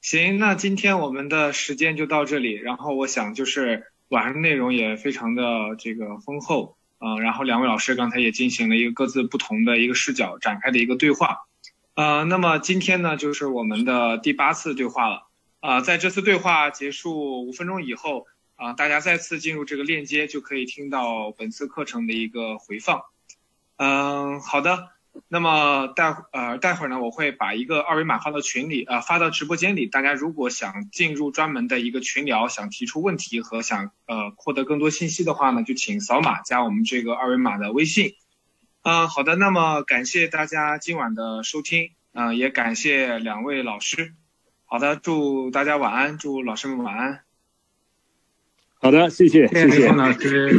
[0.02, 3.86] 行，那今天我们的时间就到这里，然后我想就是。
[4.12, 11.46] 晚上的内容也非常的这个丰厚，嗯，然后两位老师刚才也进行了一个各自不同的一个视角展开的一个对话，
[11.94, 15.28] 呃，那么今天呢就是我们的第八次对话了，
[15.60, 18.26] 啊，在这次对话结束五分钟以后，
[18.56, 23.04] 啊，大家再次进入这个链接就可以听到本次课程的一个回放，
[23.78, 24.90] 嗯，好的。
[25.28, 29.86] 那么待会呃待会儿呢，我会把一个二维码发到群里，呃发到直播间里。
[29.86, 38.14] 大家如果想进入专门的一个群聊，想提出问题和想呃获得更多信息的话呢，就请扫码加我们这个二维码的微信。
[38.82, 39.36] 嗯，好的。
[39.36, 44.14] 那么感谢大家今晚的收听，嗯，也感谢两位老师。
[44.64, 47.20] 好的，祝大家晚安，祝老师们晚安。
[48.80, 50.58] 好的，谢谢，谢谢老师。